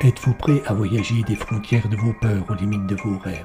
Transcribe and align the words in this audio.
Êtes-vous 0.00 0.32
prêt 0.38 0.62
à 0.64 0.72
voyager 0.72 1.22
des 1.24 1.34
frontières 1.34 1.86
de 1.90 1.96
vos 1.96 2.14
peurs 2.14 2.48
aux 2.48 2.54
limites 2.54 2.86
de 2.86 2.96
vos 2.96 3.18
rêves, 3.18 3.44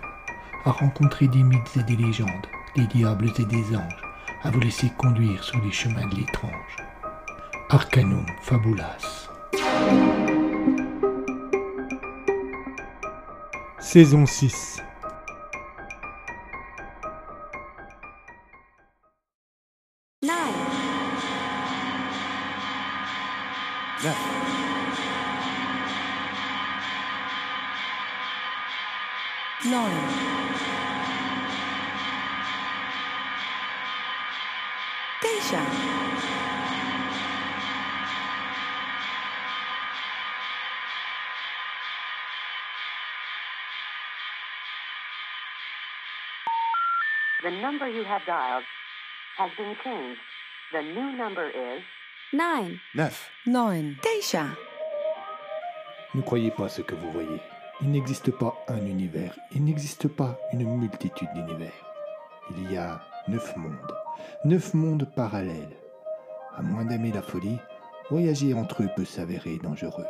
à 0.63 0.71
rencontrer 0.71 1.28
des 1.28 1.44
mythes 1.44 1.76
et 1.78 1.84
des 1.84 1.97
légendes, 1.97 2.47
des 2.78 2.88
diables 2.88 3.29
et 3.38 3.46
des 3.46 3.75
anges, 3.75 4.02
à 4.43 4.52
vous 4.52 4.61
laisser 4.61 4.89
conduire 4.98 5.43
sur 5.43 5.61
les 5.61 5.73
chemins 5.73 6.07
de 6.07 6.16
l'étrange. 6.16 6.77
Arcanum 7.70 8.25
Fabulas. 8.41 9.30
Saison 13.80 14.25
6 14.25 14.79
Geisha. 35.22 36.09
The 47.41 47.52
number 47.52 47.88
you 47.88 48.03
have 48.03 48.26
dialed 48.26 48.64
has 49.38 49.50
been 49.58 49.76
changed. 49.84 50.20
The 50.73 50.81
new 50.81 51.16
number 51.17 51.48
is 51.50 51.81
nine. 52.33 52.80
Neuf. 52.94 53.30
Nine. 53.45 53.98
Deja. 54.03 54.45
Ne 56.14 56.22
croyez 56.22 56.52
pas 56.52 56.67
ce 56.70 56.81
que 56.81 56.95
vous 56.95 57.11
voyez. 57.11 57.39
Il 57.81 57.91
n'existe 57.91 58.30
pas 58.31 58.53
un 58.67 58.85
univers, 58.85 59.39
il 59.55 59.63
n'existe 59.63 60.09
pas 60.09 60.38
une 60.52 60.66
multitude 60.66 61.30
d'univers. 61.33 61.72
Il 62.52 62.69
y 62.69 62.75
a 62.75 62.99
neuf 63.30 63.55
mondes, 63.55 63.94
neuf 64.44 64.73
mondes 64.73 65.08
parallèles. 65.16 65.77
À 66.58 66.61
moins 66.61 66.83
d'aimer 66.83 67.13
la 67.13 67.21
folie, 67.21 67.58
voyager 68.09 68.53
entre 68.53 68.83
eux 68.83 68.89
peut 68.97 69.05
s'avérer 69.05 69.59
dangereux. 69.63 70.05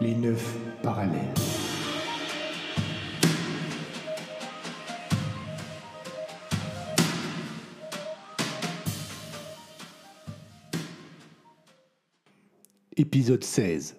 Les 0.00 0.14
neuf 0.14 0.56
parallèles. 0.82 1.69
Épisode 13.12 13.42
16. 13.42 13.96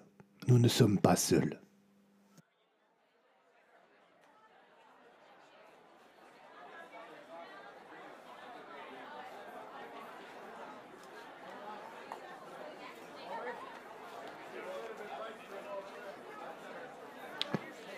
Nous 0.48 0.58
ne 0.58 0.68
sommes 0.68 0.98
pas 0.98 1.16
seuls. 1.16 1.60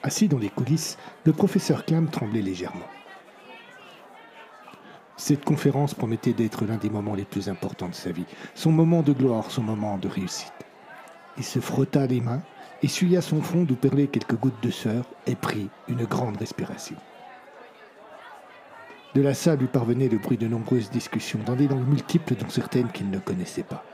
Assis 0.02 0.26
dans 0.26 0.38
les 0.38 0.48
coulisses, 0.48 0.98
le 1.24 1.32
professeur 1.32 1.84
Clam 1.84 2.10
tremblait 2.10 2.42
légèrement. 2.42 2.80
Cette 5.16 5.44
conférence 5.44 5.94
promettait 5.94 6.32
d'être 6.32 6.64
l'un 6.64 6.76
des 6.76 6.90
moments 6.90 7.14
les 7.14 7.24
plus 7.24 7.48
importants 7.48 7.88
de 7.88 7.94
sa 7.94 8.10
vie, 8.10 8.26
son 8.56 8.72
moment 8.72 9.02
de 9.02 9.12
gloire, 9.12 9.52
son 9.52 9.62
moment 9.62 9.96
de 9.96 10.08
réussite. 10.08 10.63
Il 11.36 11.44
se 11.44 11.58
frotta 11.58 12.06
les 12.06 12.20
mains, 12.20 12.42
essuya 12.82 13.20
son 13.20 13.42
front 13.42 13.64
d'où 13.64 13.74
perlaient 13.74 14.06
quelques 14.06 14.36
gouttes 14.36 14.62
de 14.62 14.70
sueur 14.70 15.04
et 15.26 15.34
prit 15.34 15.68
une 15.88 16.04
grande 16.04 16.36
respiration. 16.36 16.96
De 19.14 19.22
la 19.22 19.34
salle 19.34 19.58
lui 19.58 19.68
parvenait 19.68 20.08
le 20.08 20.18
bruit 20.18 20.36
de 20.36 20.48
nombreuses 20.48 20.90
discussions 20.90 21.40
dans 21.46 21.54
des 21.54 21.68
langues 21.68 21.88
multiples 21.88 22.34
dont 22.34 22.48
certaines 22.48 22.90
qu'il 22.90 23.10
ne 23.10 23.18
connaissait 23.18 23.62
pas. 23.62 23.84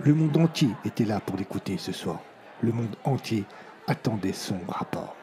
Le 0.00 0.12
monde 0.12 0.36
entier 0.36 0.68
était 0.84 1.06
là 1.06 1.20
pour 1.20 1.36
l'écouter 1.36 1.78
ce 1.78 1.92
soir. 1.92 2.20
Le 2.60 2.72
monde 2.72 2.94
entier 3.04 3.44
attendait 3.86 4.34
son 4.34 4.58
rapport. 4.68 5.16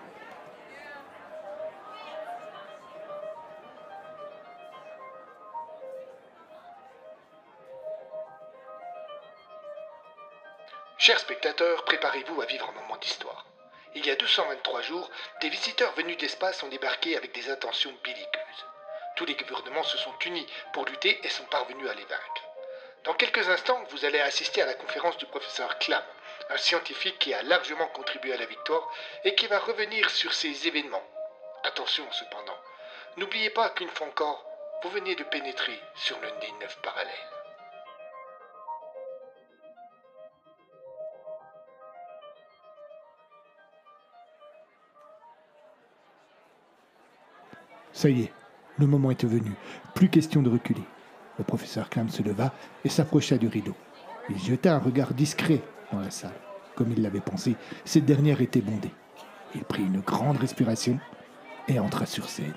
Chers 11.03 11.19
spectateurs, 11.19 11.84
préparez-vous 11.84 12.41
à 12.41 12.46
vivre 12.46 12.69
un 12.69 12.81
moment 12.81 12.96
d'histoire. 12.96 13.46
Il 13.94 14.06
y 14.06 14.09
a 14.09 14.16
223 14.16 14.84
jours, 14.84 15.12
des 15.41 15.50
visiteurs 15.50 15.91
venus 15.96 16.16
d'espace 16.16 16.64
ont 16.64 16.69
débarqué 16.69 17.18
avec 17.18 17.34
des 17.34 17.50
intentions 17.50 17.91
belliqueuses. 18.06 18.66
Tous 19.18 19.25
les 19.25 19.36
gouvernements 19.36 19.84
se 19.84 19.97
sont 19.97 20.18
unis 20.19 20.47
pour 20.72 20.86
lutter 20.86 21.19
et 21.25 21.30
sont 21.30 21.44
parvenus 21.47 21.90
à 21.90 21.94
les 21.94 22.06
vaincre. 22.06 22.44
Dans 23.03 23.16
quelques 23.16 23.50
instants, 23.50 23.84
vous 23.90 24.06
allez 24.06 24.22
assister 24.22 24.62
à 24.62 24.66
la 24.66 24.75
conférence 24.75 25.18
du 25.18 25.25
professeur 25.25 25.78
Clam, 25.80 26.02
un 26.50 26.58
scientifique 26.58 27.19
qui 27.19 27.34
a 27.34 27.44
largement 27.44 27.88
contribué 27.88 28.31
à 28.31 28.38
la 28.38 28.46
victoire 28.46 28.90
et 29.25 29.36
qui 29.36 29.47
va 29.47 29.59
revenir 29.59 30.09
sur 30.09 30.34
ces 30.34 30.69
événements. 30.69 31.03
Attention 31.66 32.09
cependant, 32.13 32.58
n'oubliez 33.18 33.50
pas 33.50 33.72
qu'une 33.72 33.90
fois 33.90 34.08
encore, 34.08 34.46
vous 34.84 34.90
venez 34.92 35.16
de 35.16 35.24
pénétrer 35.25 35.78
sur 35.96 36.18
l'un 36.22 36.31
des 36.40 36.52
neuf 36.62 36.78
parallèles. 36.81 37.43
Ça 48.03 48.09
y 48.09 48.24
est, 48.24 48.34
le 48.80 48.86
moment 48.86 49.12
était 49.12 49.28
venu. 49.28 49.53
Plus 49.96 50.09
question 50.09 50.41
de 50.41 50.50
reculer. 50.50 50.84
Le 51.38 51.46
professeur 51.46 51.90
Clam 51.90 52.09
se 52.09 52.22
leva 52.22 52.53
et 52.84 52.90
s'approcha 52.90 53.38
du 53.38 53.47
rideau. 53.47 53.74
Il 54.30 54.38
jeta 54.38 54.75
un 54.75 54.80
regard 54.80 55.14
discret 55.14 55.62
dans 55.90 56.02
la 56.02 56.12
salle. 56.12 56.36
Comme 56.75 56.92
il 56.92 57.02
l'avait 57.02 57.22
pensé, 57.22 57.56
cette 57.86 58.03
dernière 58.03 58.42
était 58.42 58.59
bondée. 58.59 58.92
Il 59.56 59.63
prit 59.63 59.84
une 59.84 60.02
grande 60.02 60.36
respiration 60.36 61.00
et 61.69 61.80
entra 61.80 62.06
sur 62.06 62.28
scène. 62.28 62.53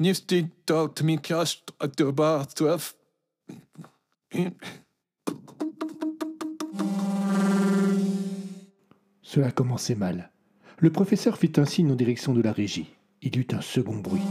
Nifty 0.00 0.46
me 1.04 1.18
at 1.80 1.88
the 1.96 2.10
bar 2.10 2.46
twelve. 2.52 2.94
Cela 9.22 9.52
commençait 9.52 9.94
mal. 9.94 10.30
Le 10.78 10.90
professeur 10.90 11.38
fit 11.38 11.52
un 11.56 11.64
signe 11.64 11.92
en 11.92 11.94
direction 11.94 12.34
de 12.34 12.42
la 12.42 12.52
régie. 12.52 12.90
Il 13.22 13.38
eut 13.38 13.46
un 13.52 13.60
second 13.60 13.96
bruit. 13.96 14.22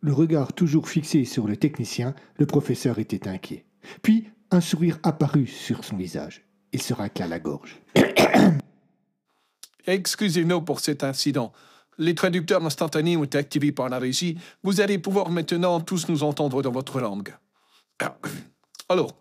Le 0.00 0.12
regard 0.12 0.52
toujours 0.52 0.88
fixé 0.88 1.24
sur 1.24 1.46
le 1.46 1.56
technicien, 1.56 2.14
le 2.36 2.46
professeur 2.46 2.98
était 2.98 3.28
inquiet. 3.28 3.64
Puis 4.02 4.28
un 4.50 4.60
sourire 4.60 4.98
apparut 5.04 5.46
sur 5.46 5.84
son 5.84 5.96
visage. 5.96 6.44
Il 6.72 6.82
se 6.82 6.94
racla 6.94 7.28
la 7.28 7.38
gorge. 7.38 7.80
Excusez-nous 9.86 10.62
pour 10.62 10.80
cet 10.80 11.04
incident. 11.04 11.52
Les 11.98 12.14
traducteurs 12.14 12.64
instantanés 12.64 13.16
ont 13.16 13.24
été 13.24 13.36
activés 13.38 13.72
par 13.72 13.88
la 13.88 13.98
régie. 13.98 14.38
Vous 14.62 14.80
allez 14.80 14.98
pouvoir 14.98 15.30
maintenant 15.30 15.80
tous 15.80 16.08
nous 16.08 16.22
entendre 16.22 16.62
dans 16.62 16.70
votre 16.70 17.00
langue. 17.00 17.34
Alors, 18.88 19.16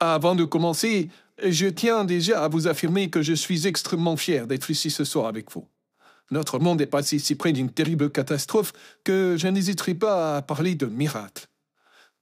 avant 0.00 0.34
de 0.34 0.44
commencer, 0.44 1.10
je 1.46 1.66
tiens 1.66 2.04
déjà 2.04 2.42
à 2.42 2.48
vous 2.48 2.66
affirmer 2.68 3.10
que 3.10 3.22
je 3.22 3.34
suis 3.34 3.66
extrêmement 3.66 4.16
fier 4.16 4.46
d'être 4.46 4.70
ici 4.70 4.90
ce 4.90 5.04
soir 5.04 5.26
avec 5.26 5.50
vous. 5.52 5.66
Notre 6.30 6.58
monde 6.58 6.80
est 6.80 6.86
passé 6.86 7.18
si 7.18 7.34
près 7.34 7.52
d'une 7.52 7.70
terrible 7.70 8.10
catastrophe 8.10 8.72
que 9.04 9.36
je 9.38 9.48
n'hésiterai 9.48 9.94
pas 9.94 10.38
à 10.38 10.42
parler 10.42 10.74
de 10.74 10.86
miracle. 10.86 11.46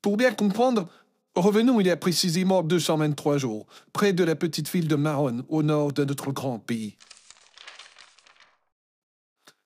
Pour 0.00 0.16
bien 0.16 0.32
comprendre, 0.32 0.88
revenons 1.34 1.78
il 1.78 1.86
y 1.86 1.90
a 1.90 1.96
précisément 1.96 2.62
223 2.62 3.38
jours, 3.38 3.66
près 3.92 4.12
de 4.12 4.24
la 4.24 4.34
petite 4.34 4.70
ville 4.70 4.88
de 4.88 4.96
Maron, 4.96 5.44
au 5.48 5.62
nord 5.62 5.92
de 5.92 6.04
notre 6.04 6.32
grand 6.32 6.58
pays. 6.58 6.96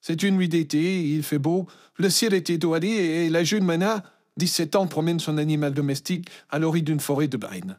C'est 0.02 0.24
une 0.24 0.36
nuit 0.36 0.48
d'été, 0.48 1.04
il 1.04 1.22
fait 1.22 1.38
beau, 1.38 1.68
le 1.96 2.10
ciel 2.10 2.34
est 2.34 2.50
étoilé 2.50 2.88
et 2.88 3.30
la 3.30 3.44
jeune 3.44 3.64
Mana, 3.64 4.02
17 4.36 4.74
ans, 4.74 4.88
promène 4.88 5.20
son 5.20 5.38
animal 5.38 5.74
domestique 5.74 6.28
à 6.50 6.58
l'orée 6.58 6.80
d'une 6.80 6.98
forêt 6.98 7.28
de 7.28 7.36
Bain. 7.36 7.76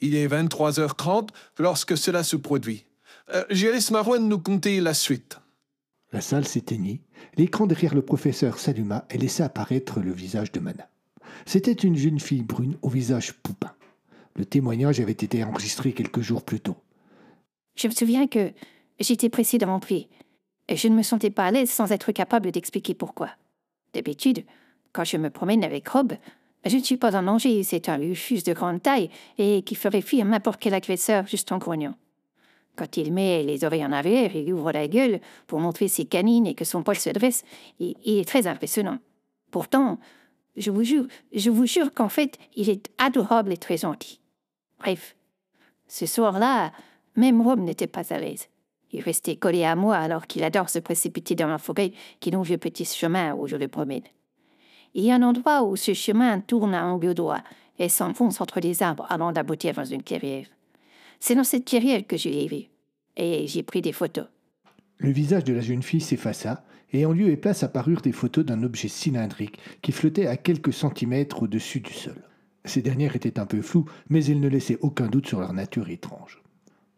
Il 0.00 0.14
est 0.14 0.26
23h30 0.26 1.28
lorsque 1.58 1.98
cela 1.98 2.22
se 2.22 2.36
produit. 2.36 2.86
Euh, 3.34 3.44
je 3.50 3.66
laisse 3.66 3.90
Marouane 3.90 4.26
nous 4.26 4.38
conter 4.38 4.80
la 4.80 4.94
suite. 4.94 5.38
La 6.12 6.22
salle 6.22 6.46
s'éteignit, 6.46 7.02
l'écran 7.36 7.66
derrière 7.66 7.94
le 7.94 8.02
professeur 8.02 8.58
s'alluma 8.58 9.04
et 9.10 9.18
laissa 9.18 9.44
apparaître 9.44 10.00
le 10.00 10.12
visage 10.12 10.52
de 10.52 10.60
Mana. 10.60 10.88
C'était 11.44 11.72
une 11.72 11.96
jeune 11.96 12.20
fille 12.20 12.42
brune 12.42 12.78
au 12.80 12.88
visage 12.88 13.34
poupin. 13.34 13.74
Le 14.34 14.46
témoignage 14.46 14.98
avait 14.98 15.12
été 15.12 15.44
enregistré 15.44 15.92
quelques 15.92 16.22
jours 16.22 16.42
plus 16.42 16.60
tôt. 16.60 16.76
Je 17.76 17.86
me 17.86 17.92
souviens 17.92 18.26
que 18.26 18.50
j'étais 18.98 19.28
pressée 19.28 19.58
de 19.58 19.66
rentrer. 19.66 20.08
Et 20.70 20.76
je 20.76 20.86
ne 20.86 20.94
me 20.94 21.02
sentais 21.02 21.30
pas 21.30 21.46
à 21.46 21.50
l'aise 21.50 21.68
sans 21.68 21.90
être 21.90 22.12
capable 22.12 22.52
d'expliquer 22.52 22.94
pourquoi. 22.94 23.30
D'habitude, 23.92 24.44
quand 24.92 25.04
je 25.04 25.16
me 25.16 25.28
promène 25.28 25.64
avec 25.64 25.88
Rob, 25.88 26.12
je 26.64 26.76
ne 26.76 26.82
suis 26.82 26.96
pas 26.96 27.16
en 27.16 27.24
danger, 27.24 27.64
c'est 27.64 27.88
un 27.88 27.98
refuge 27.98 28.44
de 28.44 28.52
grande 28.52 28.80
taille 28.80 29.10
et 29.36 29.62
qui 29.62 29.74
ferait 29.74 30.00
fuir 30.00 30.24
n'importe 30.24 30.60
quel 30.60 30.74
agresseur 30.74 31.26
juste 31.26 31.50
en 31.50 31.58
grognant. 31.58 31.96
Quand 32.76 32.96
il 32.96 33.12
met 33.12 33.42
les 33.42 33.64
oreilles 33.64 33.84
en 33.84 33.90
arrière 33.90 34.36
et 34.36 34.52
ouvre 34.52 34.70
la 34.70 34.86
gueule 34.86 35.20
pour 35.48 35.58
montrer 35.58 35.88
ses 35.88 36.04
canines 36.04 36.46
et 36.46 36.54
que 36.54 36.64
son 36.64 36.84
poil 36.84 36.96
se 36.96 37.10
dresse, 37.10 37.42
il, 37.80 37.96
il 38.04 38.18
est 38.18 38.28
très 38.28 38.46
impressionnant. 38.46 38.98
Pourtant, 39.50 39.98
je 40.56 40.70
vous 40.70 40.84
jure, 40.84 41.06
je 41.34 41.50
vous 41.50 41.66
jure 41.66 41.92
qu'en 41.92 42.08
fait, 42.08 42.38
il 42.54 42.70
est 42.70 42.90
adorable 42.98 43.52
et 43.52 43.56
très 43.56 43.78
gentil. 43.78 44.20
Bref, 44.78 45.16
ce 45.88 46.06
soir-là, 46.06 46.72
même 47.16 47.42
Rob 47.42 47.58
n'était 47.58 47.88
pas 47.88 48.12
à 48.12 48.20
l'aise. 48.20 48.48
Il 48.92 49.00
restait 49.02 49.36
collé 49.36 49.64
à 49.64 49.76
moi 49.76 49.96
alors 49.96 50.26
qu'il 50.26 50.42
adore 50.42 50.68
se 50.68 50.78
précipiter 50.78 51.34
dans 51.34 51.48
la 51.48 51.58
forêt 51.58 51.92
qui 52.18 52.30
longe 52.30 52.50
le 52.50 52.58
petit 52.58 52.84
chemin 52.84 53.34
où 53.34 53.46
je 53.46 53.56
le 53.56 53.68
promène. 53.68 54.02
Il 54.94 55.04
y 55.04 55.12
a 55.12 55.14
un 55.14 55.22
endroit 55.22 55.62
où 55.62 55.76
ce 55.76 55.94
chemin 55.94 56.40
tourne 56.40 56.74
à 56.74 56.84
angle 56.84 57.14
droit 57.14 57.40
et 57.78 57.88
s'enfonce 57.88 58.40
entre 58.40 58.60
les 58.60 58.82
arbres 58.82 59.06
avant 59.08 59.32
d'aboutir 59.32 59.74
dans 59.74 59.84
une 59.84 60.02
clairière. 60.02 60.46
C'est 61.20 61.34
dans 61.34 61.44
cette 61.44 61.66
clairière 61.66 62.06
que 62.06 62.16
je 62.16 62.28
l'ai 62.28 62.48
vu. 62.48 62.64
Et 63.16 63.46
j'ai 63.46 63.62
pris 63.62 63.82
des 63.82 63.92
photos. 63.92 64.26
Le 64.98 65.10
visage 65.10 65.44
de 65.44 65.52
la 65.52 65.60
jeune 65.60 65.82
fille 65.82 66.00
s'effaça, 66.00 66.64
et 66.92 67.06
en 67.06 67.12
lieu 67.12 67.28
et 67.28 67.36
place 67.36 67.62
apparurent 67.62 68.00
des 68.00 68.12
photos 68.12 68.44
d'un 68.44 68.62
objet 68.62 68.88
cylindrique 68.88 69.58
qui 69.80 69.92
flottait 69.92 70.26
à 70.26 70.36
quelques 70.36 70.72
centimètres 70.72 71.44
au-dessus 71.44 71.80
du 71.80 71.92
sol. 71.92 72.22
Ces 72.64 72.82
dernières 72.82 73.16
étaient 73.16 73.38
un 73.38 73.46
peu 73.46 73.62
floues, 73.62 73.88
mais 74.08 74.24
elles 74.26 74.40
ne 74.40 74.48
laissaient 74.48 74.78
aucun 74.80 75.06
doute 75.06 75.28
sur 75.28 75.40
leur 75.40 75.52
nature 75.52 75.88
étrange. 75.88 76.42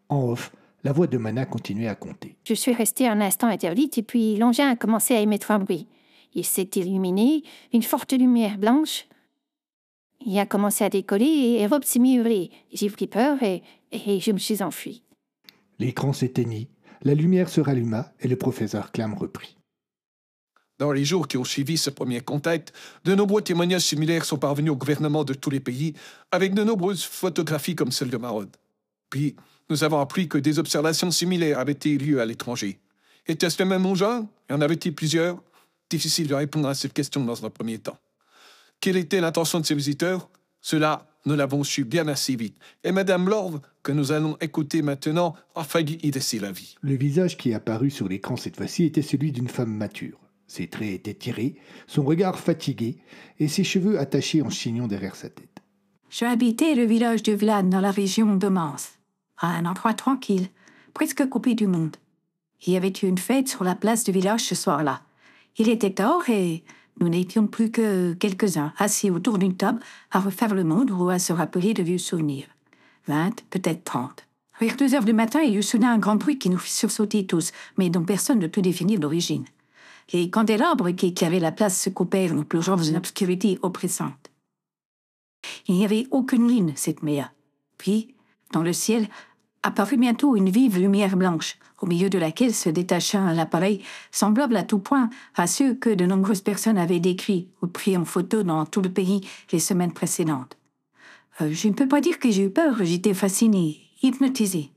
En 0.09 0.29
off, 0.29 0.53
la 0.85 0.93
voix 0.93 1.07
de 1.07 1.19
Mana 1.19 1.47
continuait 1.47 1.89
à 1.89 1.95
compter. 1.95 2.37
Je 2.45 2.55
suis 2.55 2.73
restée 2.73 3.07
un 3.07 3.21
instant 3.21 3.47
interdite 3.47 3.99
et 3.99 4.03
puis 4.03 4.37
l'engin 4.37 4.71
a 4.71 4.77
commencé 4.77 5.15
à 5.15 5.21
émettre 5.21 5.51
un 5.51 5.59
bruit. 5.59 5.87
Il 6.35 6.45
s'est 6.45 6.71
illuminé, 6.77 7.43
une 7.73 7.83
forte 7.83 8.13
lumière 8.13 8.59
blanche. 8.59 9.07
Il 10.25 10.39
a 10.39 10.47
commencé 10.47 10.85
à 10.85 10.89
décoller 10.89 11.57
et 11.59 11.67
Rob 11.67 11.85
s'est 11.85 11.99
mis 11.99 12.17
à 12.17 12.21
hurler. 12.21 12.51
J'ai 12.73 12.91
pris 12.91 13.07
peur 13.07 13.43
et, 13.43 13.63
et 13.91 14.21
je 14.21 14.33
me 14.33 14.39
suis 14.39 14.63
enfuie. 14.63 15.03
L'écran 15.79 16.13
s'éteignit, 16.13 16.69
la 17.03 17.15
lumière 17.15 17.49
se 17.49 17.61
ralluma 17.61 18.13
et 18.21 18.29
le 18.29 18.37
professeur 18.37 18.93
Clam 18.93 19.15
reprit. 19.15 19.57
Dans 20.79 20.93
les 20.93 21.05
jours 21.05 21.29
qui 21.29 21.37
ont 21.37 21.45
suivi 21.45 21.77
ce 21.77 21.91
premier 21.91 22.21
contact, 22.21 22.73
de 23.05 23.15
nombreux 23.15 23.43
témoignages 23.43 23.83
similaires 23.83 24.25
sont 24.25 24.39
parvenus 24.39 24.73
au 24.73 24.77
gouvernement 24.77 25.23
de 25.23 25.35
tous 25.35 25.51
les 25.51 25.61
pays, 25.61 25.95
avec 26.33 26.55
de 26.55 26.65
nombreuses 26.65 27.05
photographies 27.05 27.77
comme 27.77 27.93
celle 27.93 28.11
de 28.11 28.17
Marod. 28.17 28.57
Puis, 29.11 29.37
nous 29.73 29.85
avons 29.85 30.01
appris 30.01 30.29
que 30.29 30.37
des 30.37 30.59
observations 30.59 31.11
similaires 31.11 31.59
avaient 31.59 31.79
eu 31.87 31.97
lieu 31.97 32.21
à 32.21 32.27
l'étranger. 32.27 32.79
Était-ce 33.27 33.63
le 33.63 33.67
même 33.67 33.87
engin 33.87 34.29
Y 34.51 34.53
en 34.53 34.61
avait-il 34.61 34.95
plusieurs? 34.95 35.43
Difficile 35.89 36.29
de 36.29 36.35
répondre 36.35 36.69
à 36.69 36.75
cette 36.75 36.93
question 36.93 37.25
dans 37.25 37.47
un 37.47 37.49
premier 37.49 37.79
temps. 37.79 37.97
Quelle 38.81 38.99
était 38.99 39.23
l'intention 39.23 39.61
de 39.61 39.65
ces 39.65 39.75
visiteurs? 39.75 40.29
Cela, 40.61 41.07
nous 41.25 41.37
l'avons 41.37 41.65
su 41.65 41.85
bien 41.85 42.07
assez 42.09 42.37
vite. 42.37 42.57
Et 42.85 42.93
Madame 42.93 43.31
Lord, 43.31 43.63
que 43.83 43.93
nous 43.93 44.13
allons 44.13 44.37
écouter 44.43 44.83
maintenant, 44.83 45.35
a 45.55 45.65
failli 45.65 45.99
y 46.03 46.11
laisser 46.11 46.39
la 46.39 46.53
vie. 46.53 46.77
Le 46.83 46.95
visage 46.95 47.39
qui 47.39 47.55
apparut 47.55 47.91
sur 47.91 48.09
l'écran 48.09 48.37
cette 48.37 48.57
fois-ci 48.57 48.85
était 48.85 49.01
celui 49.01 49.33
d'une 49.33 49.49
femme 49.49 49.75
mature. 49.75 50.19
Ses 50.49 50.67
traits 50.67 50.93
étaient 50.93 51.15
tirés, 51.15 51.57
son 51.87 52.03
regard 52.03 52.39
fatigué 52.39 52.99
et 53.39 53.49
ses 53.49 53.65
cheveux 53.65 53.99
attachés 53.99 54.43
en 54.43 54.51
chignon 54.51 54.87
derrière 54.87 55.17
sa 55.17 55.31
tête. 55.31 55.63
Je 56.11 56.27
habitais 56.27 56.75
le 56.75 56.85
village 56.85 57.23
de 57.23 57.33
Vlad 57.33 57.71
dans 57.71 57.81
la 57.81 57.91
région 57.91 58.37
de 58.37 58.49
Mans, 58.49 58.77
à 59.43 59.49
un 59.49 59.67
endroit 59.67 59.93
tranquille, 59.93 60.49
presque 60.95 61.29
coupé 61.29 61.55
du 61.55 61.67
monde. 61.67 61.97
Il 62.67 62.73
y 62.73 62.77
avait 62.77 62.93
eu 63.03 63.07
une 63.07 63.19
fête 63.19 63.49
sur 63.49 63.65
la 63.65 63.75
place 63.75 64.05
du 64.05 64.13
village 64.13 64.45
ce 64.45 64.55
soir-là. 64.55 65.03
Il 65.59 65.69
était 65.69 65.93
tard 65.93 66.31
et 66.31 66.65
nous 67.01 67.09
n'étions 67.09 67.47
plus 67.47 67.71
que 67.71 68.15
quelques-uns 68.15 68.73
assis 68.79 69.11
autour 69.11 69.39
d'une 69.39 69.57
table 69.57 69.81
à 70.11 70.21
refaire 70.21 70.55
le 70.55 70.65
monde 70.65 70.91
ou 70.91 71.09
à 71.09 71.19
se 71.19 71.33
rappeler 71.33 71.75
de 71.75 71.83
vieux 71.83 71.99
souvenirs. 71.99 72.47
Vingt, 73.07 73.35
peut-être 73.51 73.85
trente. 73.85 74.27
Vers 74.61 74.77
deux 74.77 74.95
heures 74.95 75.05
du 75.05 75.13
matin, 75.13 75.41
il 75.41 75.55
y 75.55 75.57
eut 75.57 75.63
soudain 75.63 75.93
un 75.93 75.99
grand 75.99 76.17
bruit 76.17 76.39
qui 76.39 76.49
nous 76.49 76.59
fit 76.59 76.73
sursauter 76.73 77.27
tous, 77.27 77.51
mais 77.77 77.91
dont 77.91 78.05
personne 78.05 78.39
ne 78.39 78.47
peut 78.47 78.63
définir 78.63 79.01
l'origine. 79.01 79.45
Les 80.13 80.31
candélabres 80.31 80.91
qui 80.91 81.07
éclairaient 81.07 81.41
la 81.41 81.53
place 81.53 81.81
se 81.81 81.91
coupèrent, 81.91 82.35
nous 82.35 82.45
plongeant 82.45 82.77
dans 82.77 82.83
une 82.83 82.97
obscurité 82.97 83.59
oppressante. 83.63 84.31
Il 85.67 85.75
n'y 85.75 85.85
avait 85.85 86.07
aucune 86.11 86.47
ligne, 86.47 86.75
cette 86.77 87.03
mer. 87.03 87.33
Puis, 87.79 88.15
dans 88.53 88.63
le 88.63 88.73
ciel, 88.73 89.09
apparut 89.63 89.97
bientôt 89.97 90.37
une 90.37 90.51
vive 90.51 90.79
lumière 90.79 91.17
blanche, 91.17 91.57
au 91.81 91.87
milieu 91.87 92.11
de 92.11 92.19
laquelle 92.19 92.55
se 92.55 92.69
détacha 92.69 93.19
un 93.19 93.39
appareil 93.39 93.83
semblable 94.11 94.57
à 94.57 94.63
tout 94.63 94.79
point 94.79 95.11
à 95.37 95.47
ceux 95.47 95.75
que 95.75 95.91
de 95.91 96.07
nombreuses 96.07 96.41
personnes 96.41 96.79
avaient 96.79 97.01
décrits 97.01 97.49
ou 97.61 97.67
pris 97.67 97.97
en 97.97 98.05
photo 98.05 98.43
dans 98.43 98.65
tout 98.67 98.81
le 98.81 98.91
pays 98.91 99.21
les 99.53 99.59
semaines 99.59 99.93
précédentes. 99.93 100.57
Euh, 101.41 101.51
je 101.53 101.69
ne 101.69 101.75
peux 101.75 101.89
pas 101.89 102.01
dire 102.01 102.19
que 102.19 102.31
j'ai 102.31 102.45
eu 102.45 102.51
peur, 102.51 102.77
j'étais 102.83 103.15
fasciné, 103.15 103.81
hypnotisé. 104.03 104.71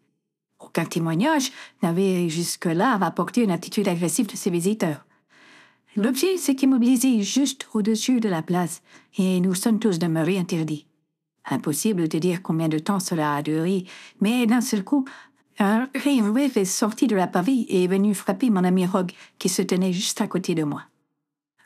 Aucun 0.60 0.86
témoignage 0.86 1.52
n'avait 1.84 2.30
jusque-là 2.30 2.98
rapporté 2.98 3.44
une 3.44 3.52
attitude 3.52 3.88
agressive 3.88 4.28
de 4.28 4.36
ses 4.36 4.50
visiteurs. 4.50 5.06
L'objet 5.96 6.38
s'est 6.38 6.58
immobilisé 6.62 7.22
juste 7.22 7.68
au-dessus 7.74 8.20
de 8.20 8.30
la 8.30 8.42
place 8.42 8.82
et 9.18 9.40
nous 9.40 9.54
sommes 9.54 9.80
tous 9.80 10.00
demeurés 10.00 10.38
interdits. 10.38 10.86
Impossible 11.50 12.08
de 12.08 12.18
dire 12.18 12.42
combien 12.42 12.68
de 12.68 12.80
temps 12.80 13.00
cela 13.00 13.36
a 13.36 13.42
duré, 13.42 13.86
mais 14.20 14.46
d'un 14.48 14.62
seul 14.62 14.84
coup, 14.84 15.06
un 15.60 15.88
rayon 15.96 16.34
vif 16.34 16.58
est 16.58 16.66
sorti 16.66 17.08
de 17.08 17.16
la 17.16 17.28
paville 17.28 17.66
et 17.70 17.84
est 17.84 17.88
venu 17.88 18.14
frapper 18.14 18.50
mon 18.50 18.64
ami 18.64 18.86
Rogue 18.86 19.12
qui 19.40 19.48
se 19.48 19.62
tenait 19.62 19.94
juste 19.94 20.22
à 20.22 20.28
côté 20.28 20.56
de 20.56 20.64
moi. 20.64 20.84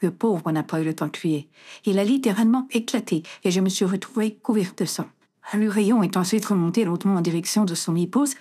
Le 0.01 0.11
pauvre 0.11 0.51
n'a 0.51 0.63
pas 0.63 0.81
eu 0.81 0.85
le 0.85 0.95
temps 0.95 1.07
de 1.07 1.11
crier. 1.11 1.49
Il 1.85 1.99
a 1.99 2.03
littéralement 2.03 2.67
éclaté 2.71 3.23
et 3.43 3.51
je 3.51 3.61
me 3.61 3.69
suis 3.69 3.85
retrouvée 3.85 4.35
couverte 4.35 4.79
de 4.79 4.85
sang. 4.85 5.07
Le 5.53 5.67
rayon 5.67 6.03
est 6.03 6.17
ensuite 6.17 6.45
remonté 6.45 6.85
lentement 6.85 7.15
en 7.15 7.21
direction 7.21 7.65
de 7.65 7.73
son 7.73 7.95
épouse 7.95 8.35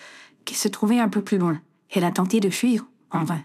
qui 0.45 0.55
se 0.55 0.69
trouvait 0.69 1.01
un 1.01 1.09
peu 1.09 1.23
plus 1.23 1.39
loin. 1.39 1.61
Elle 1.91 2.05
a 2.05 2.13
tenté 2.13 2.41
de 2.41 2.51
fuir, 2.51 2.87
en 3.11 3.25
vain. 3.25 3.41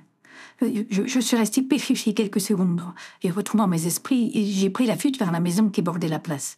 Je, 0.61 1.07
je 1.07 1.19
suis 1.19 1.37
restée 1.37 1.61
pétrifiée 1.61 2.13
quelques 2.13 2.41
secondes 2.41 2.81
et 3.21 3.31
retrouvant 3.31 3.67
mes 3.67 3.87
esprits, 3.87 4.31
j'ai 4.51 4.69
pris 4.69 4.85
la 4.85 4.97
fuite 4.97 5.17
vers 5.17 5.31
la 5.31 5.39
maison 5.39 5.69
qui 5.69 5.81
bordait 5.81 6.07
la 6.07 6.19
place. 6.19 6.57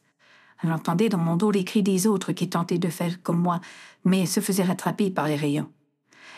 J'entendais 0.63 1.09
dans 1.09 1.17
mon 1.17 1.35
dos 1.35 1.51
les 1.51 1.63
cris 1.63 1.83
des 1.83 2.07
autres 2.07 2.31
qui 2.31 2.49
tentaient 2.49 2.77
de 2.77 2.89
faire 2.89 3.21
comme 3.21 3.39
moi, 3.39 3.59
mais 4.03 4.25
se 4.25 4.39
faisaient 4.39 4.63
rattraper 4.63 5.11
par 5.11 5.27
les 5.27 5.35
rayons. 5.35 5.69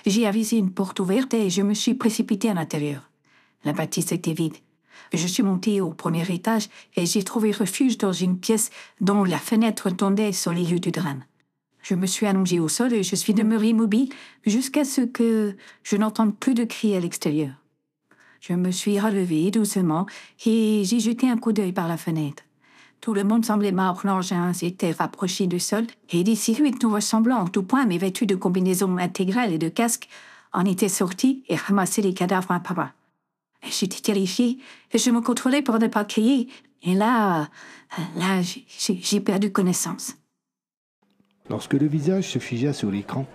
J'ai 0.05 0.25
avisé 0.25 0.57
une 0.57 0.71
porte 0.71 0.99
ouverte 0.99 1.33
et 1.33 1.49
je 1.49 1.61
me 1.61 1.73
suis 1.73 1.93
précipitée 1.93 2.49
à 2.49 2.53
l'intérieur. 2.53 3.09
La 3.63 3.73
bâtisse 3.73 4.11
était 4.11 4.33
vide. 4.33 4.55
Je 5.13 5.27
suis 5.27 5.43
montée 5.43 5.81
au 5.81 5.91
premier 5.91 6.29
étage 6.31 6.69
et 6.95 7.05
j'ai 7.05 7.23
trouvé 7.23 7.51
refuge 7.51 7.97
dans 7.97 8.13
une 8.13 8.39
pièce 8.39 8.69
dont 9.01 9.23
la 9.23 9.37
fenêtre 9.37 9.89
tendait 9.89 10.31
sur 10.31 10.53
les 10.53 10.63
lieux 10.63 10.79
du 10.79 10.91
drame. 10.91 11.23
Je 11.81 11.95
me 11.95 12.05
suis 12.05 12.25
allongée 12.25 12.59
au 12.59 12.67
sol 12.67 12.93
et 12.93 13.03
je 13.03 13.15
suis 13.15 13.33
demeurée 13.33 13.69
immobile 13.69 14.09
jusqu'à 14.45 14.83
ce 14.83 15.01
que 15.01 15.55
je 15.83 15.95
n'entende 15.95 16.35
plus 16.35 16.53
de 16.53 16.65
cris 16.65 16.95
à 16.95 16.99
l'extérieur. 16.99 17.53
Je 18.41 18.53
me 18.53 18.71
suis 18.71 18.99
relevée 18.99 19.51
doucement 19.51 20.05
et 20.45 20.83
j'ai 20.83 20.99
jeté 20.99 21.29
un 21.29 21.37
coup 21.37 21.53
d'œil 21.53 21.71
par 21.71 21.87
la 21.87 21.97
fenêtre. 21.97 22.43
Tout 23.01 23.13
le 23.13 23.23
monde 23.23 23.45
semblait 23.45 23.71
mort. 23.71 24.01
L'engin 24.03 24.53
s'était 24.53 24.91
rapproché 24.91 25.47
du 25.47 25.59
sol 25.59 25.85
et 26.09 26.23
des 26.23 26.35
silhouettes 26.35 26.81
nous 26.83 26.93
ressemblant 26.93 27.37
en 27.37 27.47
tout 27.47 27.63
point, 27.63 27.85
mais 27.85 27.97
vêtues 27.97 28.25
de 28.25 28.35
combinaisons 28.35 28.97
intégrales 28.97 29.53
et 29.53 29.57
de 29.57 29.69
casques, 29.69 30.09
en 30.53 30.65
étaient 30.65 30.89
sortis 30.89 31.43
et 31.47 31.55
ramassaient 31.55 32.01
les 32.01 32.13
cadavres 32.13 32.51
un 32.51 32.59
par 32.59 32.79
un. 32.79 32.91
J'étais 33.63 34.01
terrifiée 34.01 34.59
et 34.91 34.97
je 34.97 35.11
me 35.11 35.21
contrôlais 35.21 35.61
pour 35.61 35.79
ne 35.79 35.87
pas 35.87 36.05
crier. 36.05 36.49
Et 36.83 36.93
là, 36.93 37.49
là, 38.15 38.41
j'ai 38.41 39.19
perdu 39.19 39.51
connaissance. 39.51 40.15
Lorsque 41.49 41.73
le 41.73 41.87
visage 41.87 42.29
se 42.29 42.39
figea 42.39 42.73
sur 42.73 42.91
l'écran, 42.91 43.25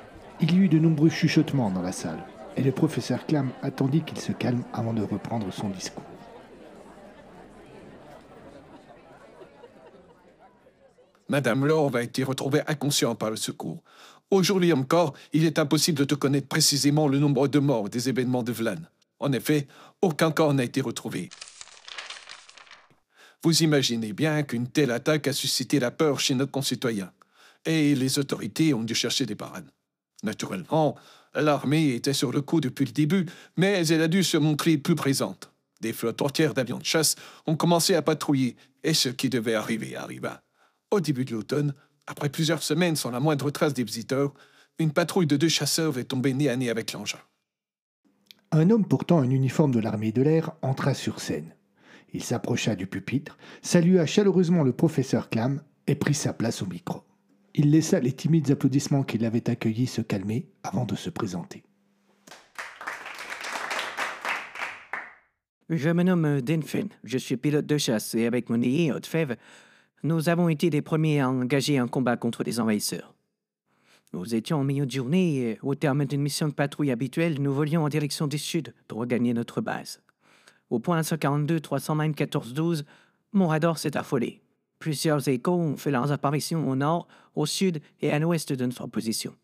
il 0.40 0.54
y 0.54 0.58
eut 0.58 0.68
de 0.68 0.78
nombreux 0.78 1.08
chuchotements 1.08 1.70
dans 1.70 1.82
la 1.82 1.92
salle, 1.92 2.24
et 2.56 2.62
le 2.62 2.72
professeur 2.72 3.26
Clam 3.26 3.50
attendit 3.62 4.02
qu'il 4.02 4.18
se 4.18 4.32
calme 4.32 4.64
avant 4.72 4.92
de 4.92 5.02
reprendre 5.02 5.52
son 5.52 5.68
discours. 5.70 6.11
Madame 11.28 11.66
Lord 11.66 11.96
a 11.96 12.02
été 12.02 12.24
retrouvée 12.24 12.62
inconsciente 12.66 13.18
par 13.18 13.30
le 13.30 13.36
secours. 13.36 13.82
Aujourd'hui 14.30 14.72
encore, 14.72 15.14
il 15.32 15.44
est 15.44 15.58
impossible 15.58 16.06
de 16.06 16.14
connaître 16.14 16.48
précisément 16.48 17.08
le 17.08 17.18
nombre 17.18 17.48
de 17.48 17.58
morts 17.58 17.88
des 17.88 18.08
événements 18.08 18.42
de 18.42 18.52
Vlan. 18.52 18.78
En 19.18 19.32
effet, 19.32 19.66
aucun 20.00 20.30
corps 20.30 20.54
n'a 20.54 20.64
été 20.64 20.80
retrouvé. 20.80 21.30
Vous 23.42 23.62
imaginez 23.62 24.12
bien 24.12 24.42
qu'une 24.42 24.68
telle 24.68 24.90
attaque 24.90 25.28
a 25.28 25.32
suscité 25.32 25.80
la 25.80 25.90
peur 25.90 26.20
chez 26.20 26.34
nos 26.34 26.46
concitoyens, 26.46 27.12
et 27.64 27.94
les 27.94 28.18
autorités 28.18 28.74
ont 28.74 28.84
dû 28.84 28.94
chercher 28.94 29.26
des 29.26 29.34
parades. 29.34 29.70
Naturellement, 30.22 30.96
L'armée 31.34 31.94
était 31.94 32.12
sur 32.12 32.30
le 32.32 32.42
coup 32.42 32.60
depuis 32.60 32.84
le 32.84 32.92
début, 32.92 33.26
mais 33.56 33.86
elle 33.88 34.02
a 34.02 34.08
dû 34.08 34.22
se 34.22 34.36
montrer 34.36 34.76
plus 34.76 34.94
présente. 34.94 35.50
Des 35.80 35.92
flottes 35.92 36.22
entières 36.22 36.54
d'avions 36.54 36.78
de 36.78 36.84
chasse 36.84 37.16
ont 37.46 37.56
commencé 37.56 37.94
à 37.94 38.02
patrouiller, 38.02 38.56
et 38.84 38.94
ce 38.94 39.08
qui 39.08 39.28
devait 39.28 39.54
arriver 39.54 39.96
arriva. 39.96 40.42
Au 40.92 41.00
début 41.00 41.24
de 41.24 41.32
l'automne, 41.32 41.72
après 42.06 42.28
plusieurs 42.28 42.62
semaines 42.62 42.96
sans 42.96 43.10
la 43.10 43.18
moindre 43.18 43.50
trace 43.50 43.72
des 43.72 43.82
visiteurs, 43.82 44.34
une 44.78 44.92
patrouille 44.92 45.26
de 45.26 45.38
deux 45.38 45.48
chasseurs 45.48 45.98
est 45.98 46.04
tombée 46.04 46.34
nez 46.34 46.50
à 46.50 46.56
nez 46.56 46.68
avec 46.68 46.92
l'engin. 46.92 47.18
Un 48.50 48.68
homme 48.68 48.86
portant 48.86 49.18
un 49.18 49.30
uniforme 49.30 49.72
de 49.72 49.80
l'armée 49.80 50.12
de 50.12 50.20
l'air 50.20 50.52
entra 50.60 50.92
sur 50.92 51.20
scène. 51.20 51.54
Il 52.12 52.22
s'approcha 52.22 52.76
du 52.76 52.86
pupitre, 52.86 53.38
salua 53.62 54.04
chaleureusement 54.04 54.62
le 54.64 54.74
professeur 54.74 55.30
Clam 55.30 55.62
et 55.86 55.94
prit 55.94 56.12
sa 56.12 56.34
place 56.34 56.60
au 56.60 56.66
micro. 56.66 57.04
Il 57.54 57.70
laissa 57.70 57.98
les 57.98 58.12
timides 58.12 58.50
applaudissements 58.50 59.02
qui 59.02 59.16
l'avaient 59.16 59.48
accueilli 59.48 59.86
se 59.86 60.02
calmer 60.02 60.50
avant 60.62 60.84
de 60.84 60.94
se 60.94 61.08
présenter. 61.08 61.62
Je 65.70 65.88
me 65.88 66.02
nomme 66.02 66.42
Dinfin. 66.42 66.88
Je 67.02 67.16
suis 67.16 67.38
pilote 67.38 67.64
de 67.64 67.78
chasse 67.78 68.14
et 68.14 68.26
avec 68.26 68.50
mon 68.50 68.60
ailier 68.60 68.92
Haute-Fève, 68.92 69.38
nous 70.02 70.28
avons 70.28 70.48
été 70.48 70.68
les 70.68 70.82
premiers 70.82 71.20
à 71.20 71.30
engager 71.30 71.78
un 71.78 71.86
combat 71.86 72.16
contre 72.16 72.42
les 72.42 72.58
envahisseurs. 72.58 73.14
Nous 74.12 74.34
étions 74.34 74.58
en 74.58 74.64
milieu 74.64 74.84
de 74.84 74.90
journée 74.90 75.36
et, 75.36 75.58
au 75.62 75.74
terme 75.74 76.04
d'une 76.04 76.20
mission 76.20 76.48
de 76.48 76.52
patrouille 76.52 76.90
habituelle, 76.90 77.40
nous 77.40 77.54
volions 77.54 77.84
en 77.84 77.88
direction 77.88 78.26
du 78.26 78.36
sud 78.36 78.74
pour 78.88 78.98
regagner 78.98 79.32
notre 79.32 79.60
base. 79.60 80.02
Au 80.70 80.80
point 80.80 81.02
142 81.02 81.60
394 81.60 82.52
12, 82.52 82.84
mon 83.32 83.46
radar 83.48 83.78
s'est 83.78 83.96
affolé. 83.96 84.42
Plusieurs 84.78 85.28
échos 85.28 85.52
ont 85.52 85.76
fait 85.76 85.90
leurs 85.90 86.12
apparitions 86.12 86.68
au 86.68 86.74
nord, 86.76 87.06
au 87.34 87.46
sud 87.46 87.80
et 88.00 88.10
à 88.10 88.18
l'ouest 88.18 88.52
de 88.52 88.66
notre 88.66 88.86
position. 88.88 89.34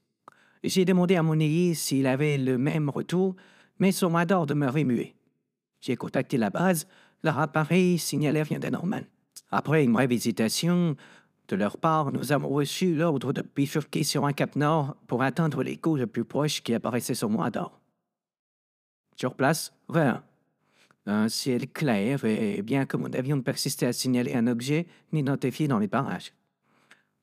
J'ai 0.65 0.85
demandé 0.85 1.17
à 1.17 1.23
mon 1.23 1.39
ailier 1.39 1.75
s'il 1.75 2.07
avait 2.07 2.37
le 2.37 2.59
même 2.59 2.91
retour, 2.91 3.37
mais 3.79 3.93
son 3.93 4.09
radar 4.11 4.45
demeurait 4.45 4.85
muet. 4.85 5.15
J'ai 5.81 5.97
contacté 5.97 6.37
la 6.37 6.51
base, 6.51 6.89
leur 7.23 7.39
appareil 7.39 7.99
signalait 7.99 8.43
rien 8.43 8.59
d'anormal. 8.59 9.07
Après 9.51 9.85
une 9.85 9.93
brève 9.93 10.13
hésitation, 10.13 10.97
de 11.49 11.57
leur 11.57 11.79
part, 11.79 12.13
nous 12.13 12.33
avons 12.33 12.49
reçu 12.49 12.95
l'ordre 12.95 13.33
de 13.33 13.43
bifurquer 13.57 14.03
sur 14.05 14.27
un 14.27 14.35
cap 14.35 14.55
nord 14.57 14.97
pour 15.07 15.23
atteindre 15.23 15.63
l'écho 15.63 15.97
le 15.97 16.07
plus 16.07 16.25
proche 16.25 16.63
qui 16.63 16.75
apparaissait 16.75 17.15
sur 17.15 17.31
mon 17.31 17.39
radar. 17.39 17.81
Sur 19.17 19.35
place, 19.35 19.73
rien. 19.89 20.23
Un 21.07 21.31
ciel 21.31 21.69
clair 21.69 22.25
et 22.27 22.61
bien 22.61 22.85
que 22.85 22.99
mon 22.99 23.11
avion 23.15 23.37
ne 23.37 23.41
persistait 23.41 23.87
à 23.87 23.95
signaler 23.95 24.35
un 24.35 24.47
objet 24.47 24.87
ni 25.13 25.21
identifié 25.21 25.67
dans 25.67 25.79
les 25.79 25.89
parages. 25.89 26.35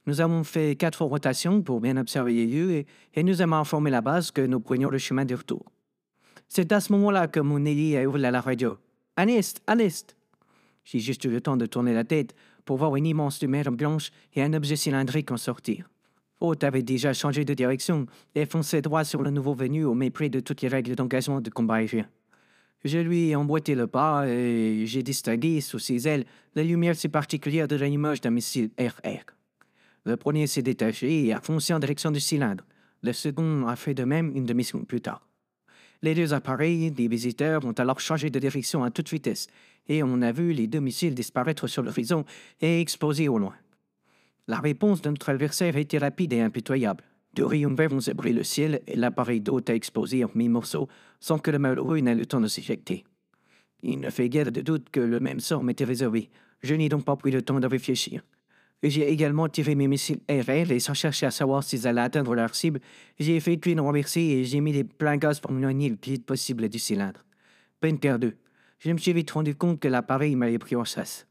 Nous 0.07 0.21
avons 0.21 0.43
fait 0.43 0.75
quatre 0.75 1.05
rotations 1.05 1.61
pour 1.61 1.81
bien 1.81 1.95
observer 1.97 2.33
les 2.33 2.47
lieux 2.47 2.71
et, 2.71 2.87
et 3.13 3.23
nous 3.23 3.41
avons 3.41 3.55
informé 3.55 3.91
la 3.91 4.01
base 4.01 4.31
que 4.31 4.41
nous 4.41 4.59
prenions 4.59 4.89
le 4.89 4.97
chemin 4.97 5.25
de 5.25 5.35
retour. 5.35 5.71
C'est 6.47 6.71
à 6.71 6.79
ce 6.79 6.91
moment-là 6.93 7.27
que 7.27 7.39
mon 7.39 7.63
ailier 7.63 7.97
a 7.97 8.07
ouvert 8.07 8.31
la 8.31 8.41
radio. 8.41 8.77
À 9.15 9.25
l'est, 9.25 9.61
à 9.67 9.75
l'est. 9.75 10.15
J'ai 10.85 10.99
juste 10.99 11.25
eu 11.25 11.29
le 11.29 11.41
temps 11.41 11.57
de 11.57 11.65
tourner 11.65 11.93
la 11.93 12.03
tête 12.03 12.35
pour 12.63 12.77
voir 12.77 12.95
une 12.95 13.05
immense 13.05 13.41
lumière 13.41 13.71
blanche 13.71 14.11
et 14.33 14.41
un 14.41 14.53
objet 14.53 14.75
cylindrique 14.75 15.31
en 15.31 15.37
sortir. 15.37 15.89
Haute 16.39 16.63
avait 16.63 16.83
déjà 16.83 17.13
changé 17.13 17.43
de 17.43 17.53
direction 17.53 18.05
et 18.35 18.45
fonçait 18.45 18.81
droit 18.81 19.03
sur 19.03 19.23
le 19.23 19.31
nouveau 19.31 19.53
venu 19.53 19.83
au 19.83 19.93
mépris 19.93 20.29
de 20.29 20.39
toutes 20.39 20.61
les 20.61 20.67
règles 20.67 20.95
d'engagement 20.95 21.41
de 21.41 21.49
combat 21.49 21.75
aérien. 21.75 22.07
Je 22.83 22.99
lui 22.99 23.29
ai 23.29 23.35
emboîté 23.35 23.73
le 23.73 23.87
pas 23.87 24.27
et 24.27 24.83
j'ai 24.85 25.01
distingué 25.01 25.59
sous 25.59 25.79
ses 25.79 26.07
ailes 26.07 26.25
la 26.53 26.63
lumière 26.63 26.95
si 26.95 27.09
particulière 27.09 27.67
de 27.67 27.75
l'image 27.75 28.21
d'un 28.21 28.29
missile 28.29 28.69
RR. 28.79 29.25
Le 30.05 30.17
premier 30.17 30.45
s'est 30.45 30.61
détaché 30.61 31.25
et 31.25 31.33
a 31.33 31.41
foncé 31.41 31.73
en 31.73 31.79
direction 31.79 32.11
du 32.11 32.19
cylindre. 32.19 32.63
Le 33.01 33.11
second 33.11 33.65
a 33.67 33.75
fait 33.75 33.95
de 33.95 34.03
même 34.03 34.31
une 34.35 34.45
demi-seconde 34.45 34.85
plus 34.85 35.01
tard. 35.01 35.27
Les 36.05 36.13
deux 36.13 36.35
appareils 36.35 36.91
des 36.91 37.07
visiteurs 37.07 37.65
ont 37.65 37.71
alors 37.71 37.99
changé 37.99 38.29
de 38.29 38.37
direction 38.37 38.83
à 38.83 38.91
toute 38.91 39.09
vitesse 39.09 39.47
et 39.87 40.03
on 40.03 40.21
a 40.21 40.31
vu 40.31 40.53
les 40.53 40.67
deux 40.67 40.79
missiles 40.79 41.15
disparaître 41.15 41.65
sur 41.65 41.81
l'horizon 41.81 42.25
et 42.61 42.79
exploser 42.79 43.27
au 43.27 43.39
loin. 43.39 43.55
La 44.47 44.59
réponse 44.59 45.01
de 45.01 45.09
notre 45.09 45.29
adversaire 45.29 45.75
été 45.77 45.97
rapide 45.97 46.33
et 46.33 46.41
impitoyable. 46.41 47.03
Deux 47.33 47.47
rayons 47.47 47.75
ont 47.91 47.99
zébré 47.99 48.33
le 48.33 48.43
ciel 48.43 48.83
et 48.85 48.95
l'appareil 48.95 49.41
d'hôte 49.41 49.71
a 49.71 49.73
explosé 49.73 50.23
en 50.23 50.29
mi-morceaux 50.35 50.87
sans 51.19 51.39
que 51.39 51.49
le 51.49 51.57
malheureux 51.57 51.97
n'ait 51.97 52.13
le 52.13 52.27
temps 52.27 52.39
de 52.39 52.47
s'éjecter. 52.47 53.03
Il 53.81 53.99
ne 53.99 54.11
fait 54.11 54.29
guère 54.29 54.51
de 54.51 54.61
doute 54.61 54.91
que 54.91 54.99
le 54.99 55.19
même 55.19 55.39
sort 55.39 55.63
m'était 55.63 55.85
réservé. 55.85 56.29
Je 56.61 56.75
n'ai 56.75 56.87
donc 56.87 57.03
pas 57.03 57.15
pris 57.15 57.31
le 57.31 57.41
temps 57.41 57.59
de 57.59 57.65
réfléchir. 57.65 58.21
J'ai 58.83 59.09
également 59.09 59.49
tiré 59.49 59.73
mes 59.73 59.87
missiles 59.87 60.19
RR 60.29 60.71
et 60.71 60.79
sans 60.79 60.93
chercher 60.93 61.25
à 61.25 61.31
savoir 61.31 61.63
s'ils 61.63 61.87
allaient 61.87 62.01
atteindre 62.01 62.35
leur 62.35 62.53
cible, 62.53 62.79
j'ai 63.19 63.35
effectué 63.35 63.71
une 63.71 63.79
renversée 63.79 64.21
et 64.21 64.43
j'ai 64.43 64.61
mis 64.61 64.73
les 64.73 64.83
pleins 64.83 65.17
gaz 65.17 65.39
pour 65.39 65.51
m'éloigner 65.51 65.89
le 65.89 65.95
plus 65.95 66.19
possible 66.19 66.69
du 66.69 66.77
cylindre. 66.77 67.25
Peine 67.79 67.99
perdue. 67.99 68.37
Je 68.79 68.91
me 68.91 68.97
suis 68.97 69.13
vite 69.13 69.31
rendu 69.31 69.55
compte 69.55 69.79
que 69.79 69.87
l'appareil 69.87 70.35
m'avait 70.35 70.59
pris 70.59 70.75
en 70.75 70.83
chasse. 70.83 71.27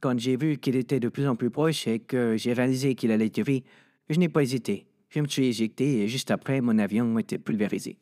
Quand 0.00 0.18
j'ai 0.18 0.36
vu 0.36 0.58
qu'il 0.58 0.76
était 0.76 1.00
de 1.00 1.08
plus 1.08 1.26
en 1.26 1.34
plus 1.34 1.50
proche 1.50 1.86
et 1.88 1.98
que 1.98 2.36
j'ai 2.36 2.52
réalisé 2.52 2.94
qu'il 2.94 3.10
allait 3.10 3.30
tirer, 3.30 3.64
je 4.08 4.18
n'ai 4.18 4.28
pas 4.28 4.42
hésité. 4.42 4.86
Je 5.08 5.20
me 5.20 5.26
suis 5.26 5.46
éjecté 5.46 6.02
et 6.02 6.08
juste 6.08 6.30
après, 6.30 6.60
mon 6.60 6.78
avion 6.78 7.18
était 7.18 7.38
pulvérisé. 7.38 7.98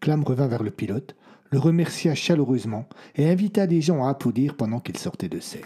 Clam 0.00 0.24
revint 0.24 0.48
vers 0.48 0.62
le 0.62 0.70
pilote, 0.70 1.14
le 1.50 1.58
remercia 1.58 2.14
chaleureusement 2.14 2.88
et 3.14 3.28
invita 3.28 3.66
les 3.66 3.80
gens 3.80 4.04
à 4.04 4.10
applaudir 4.10 4.56
pendant 4.56 4.80
qu'il 4.80 4.96
sortait 4.96 5.28
de 5.28 5.40
scène. 5.40 5.62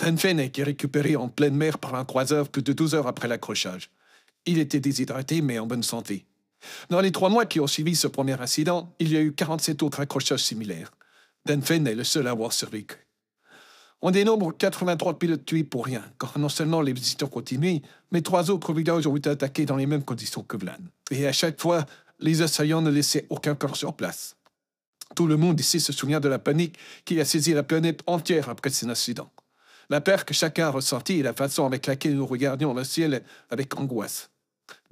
Tenfen 0.00 0.40
a 0.40 0.44
été 0.44 0.62
récupéré 0.62 1.14
en 1.14 1.28
pleine 1.28 1.54
mer 1.54 1.76
par 1.76 1.94
un 1.94 2.06
croiseur 2.06 2.48
plus 2.48 2.62
de 2.62 2.72
12 2.72 2.94
heures 2.94 3.06
après 3.06 3.28
l'accrochage. 3.28 3.90
Il 4.46 4.58
était 4.58 4.80
déshydraté 4.80 5.42
mais 5.42 5.58
en 5.58 5.66
bonne 5.66 5.82
santé. 5.82 6.24
Dans 6.88 7.02
les 7.02 7.12
trois 7.12 7.28
mois 7.28 7.44
qui 7.44 7.60
ont 7.60 7.66
suivi 7.66 7.94
ce 7.94 8.06
premier 8.06 8.40
incident, 8.40 8.94
il 8.98 9.12
y 9.12 9.18
a 9.18 9.20
eu 9.20 9.34
47 9.34 9.82
autres 9.82 10.00
accrochages 10.00 10.42
similaires. 10.42 10.90
Denfen 11.44 11.86
est 11.86 11.94
le 11.94 12.04
seul 12.04 12.28
à 12.28 12.30
avoir 12.30 12.54
survécu. 12.54 12.96
On 14.00 14.10
dénombre 14.10 14.56
83 14.56 15.18
pilotes 15.18 15.44
tués 15.44 15.64
pour 15.64 15.84
rien, 15.84 16.02
car 16.18 16.38
non 16.38 16.48
seulement 16.48 16.80
les 16.80 16.94
visiteurs 16.94 17.28
continuaient, 17.28 17.82
mais 18.10 18.22
trois 18.22 18.50
autres 18.50 18.72
villages 18.72 19.06
ont 19.06 19.16
été 19.16 19.28
attaqués 19.28 19.66
dans 19.66 19.76
les 19.76 19.84
mêmes 19.84 20.04
conditions 20.04 20.42
que 20.42 20.56
Vlan. 20.56 20.78
Et 21.10 21.26
à 21.26 21.32
chaque 21.32 21.60
fois, 21.60 21.84
les 22.20 22.40
assaillants 22.40 22.80
ne 22.80 22.90
laissaient 22.90 23.26
aucun 23.28 23.54
corps 23.54 23.76
sur 23.76 23.92
place. 23.92 24.36
Tout 25.14 25.26
le 25.26 25.36
monde 25.36 25.60
ici 25.60 25.78
se 25.78 25.92
souvient 25.92 26.20
de 26.20 26.28
la 26.28 26.38
panique 26.38 26.78
qui 27.04 27.20
a 27.20 27.26
saisi 27.26 27.52
la 27.52 27.64
planète 27.64 28.00
entière 28.06 28.48
après 28.48 28.70
cet 28.70 28.88
incident. 28.88 29.30
La 29.90 30.00
peur 30.00 30.24
que 30.24 30.32
chacun 30.32 30.68
a 30.68 30.70
ressentie 30.70 31.14
et 31.14 31.22
la 31.24 31.34
façon 31.34 31.66
avec 31.66 31.86
laquelle 31.86 32.14
nous 32.14 32.26
regardions 32.26 32.72
le 32.72 32.84
ciel 32.84 33.24
avec 33.50 33.76
angoisse. 33.76 34.30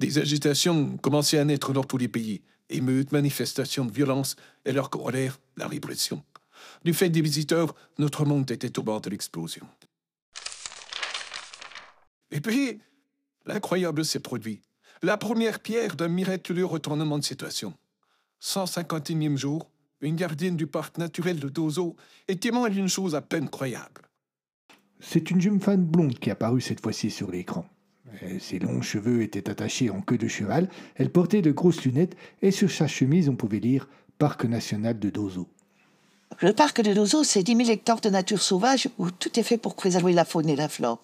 Des 0.01 0.19
agitations 0.19 0.97
commençaient 0.97 1.39
à 1.39 1.45
naître 1.45 1.73
dans 1.73 1.85
tous 1.85 1.99
les 1.99 2.09
pays. 2.09 2.43
Émeutes, 2.69 3.13
manifestations 3.13 3.85
de 3.85 3.93
violence 3.93 4.35
et 4.65 4.73
leur 4.73 4.91
corollaire, 4.91 5.39
la 5.57 5.69
répression. 5.69 6.25
Du 6.85 6.93
fait 6.93 7.11
des 7.11 7.21
visiteurs, 7.21 7.77
notre 7.99 8.25
monde 8.25 8.51
était 8.51 8.77
au 8.77 8.83
bord 8.83 9.01
de 9.01 9.09
l'explosion. 9.09 9.67
Et 12.33 12.41
puis, 12.41 12.81
l'incroyable 13.47 14.05
s'est 14.05 14.19
produit. 14.19 14.61
La 15.03 15.17
première 15.17 15.61
pierre 15.61 15.95
d'un 15.95 16.09
miraculeux 16.09 16.67
retournement 16.67 17.19
de 17.19 17.25
situation. 17.25 17.73
151e 18.43 19.37
jour, 19.37 19.71
une 20.01 20.17
gardienne 20.17 20.57
du 20.57 20.67
parc 20.67 20.99
naturel 20.99 21.39
de 21.39 21.49
Dozo 21.49 21.95
est 22.27 22.43
témoin 22.43 22.69
d'une 22.69 22.89
chose 22.89 23.15
à 23.15 23.21
peine 23.21 23.49
croyable. 23.49 24.08
C'est 25.01 25.31
une 25.31 25.41
jeune 25.41 25.61
femme 25.61 25.85
blonde 25.85 26.19
qui 26.19 26.31
apparut 26.31 26.61
cette 26.61 26.83
fois-ci 26.83 27.11
sur 27.11 27.31
l'écran. 27.31 27.65
Euh, 28.23 28.39
Ses 28.41 28.59
longs 28.59 28.83
cheveux 28.83 29.23
étaient 29.23 29.49
attachés 29.49 29.91
en 29.91 30.01
queue 30.01 30.19
de 30.19 30.29
cheval, 30.29 30.69
elle 30.97 31.11
portait 31.11 31.43
de 31.43 31.53
grosses 31.53 31.85
lunettes 31.85 32.17
et 32.43 32.51
sur 32.51 32.71
sa 32.71 32.87
chemise 32.87 33.29
on 33.29 33.37
pouvait 33.37 33.61
lire 33.61 33.89
Parc 34.19 34.45
national 34.45 34.99
de 34.99 35.11
Dozo. 35.11 35.47
Le 36.41 36.53
parc 36.53 36.81
de 36.83 36.93
Dozo, 36.93 37.25
c'est 37.25 37.43
10 37.43 37.57
000 37.57 37.71
hectares 37.71 38.01
de 38.01 38.11
nature 38.11 38.43
sauvage 38.43 38.89
où 38.99 39.11
tout 39.11 39.39
est 39.39 39.45
fait 39.45 39.59
pour 39.59 39.75
préserver 39.75 40.13
la 40.13 40.25
faune 40.25 40.49
et 40.49 40.57
la 40.57 40.69
flore. 40.69 41.01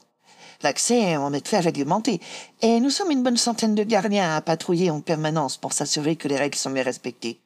L'accès 0.62 1.16
en 1.16 1.32
est 1.32 1.40
de 1.40 1.48
fait 1.48 1.60
réglementé 1.60 2.20
et 2.62 2.80
nous 2.80 2.90
sommes 2.90 3.10
une 3.10 3.22
bonne 3.22 3.36
centaine 3.36 3.74
de 3.74 3.82
gardiens 3.82 4.36
à 4.36 4.40
patrouiller 4.40 4.90
en 4.90 5.00
permanence 5.00 5.56
pour 5.56 5.72
s'assurer 5.72 6.16
que 6.16 6.28
les 6.28 6.36
règles 6.36 6.56
sont 6.56 6.70
bien 6.70 6.82
respectées. 6.82 7.40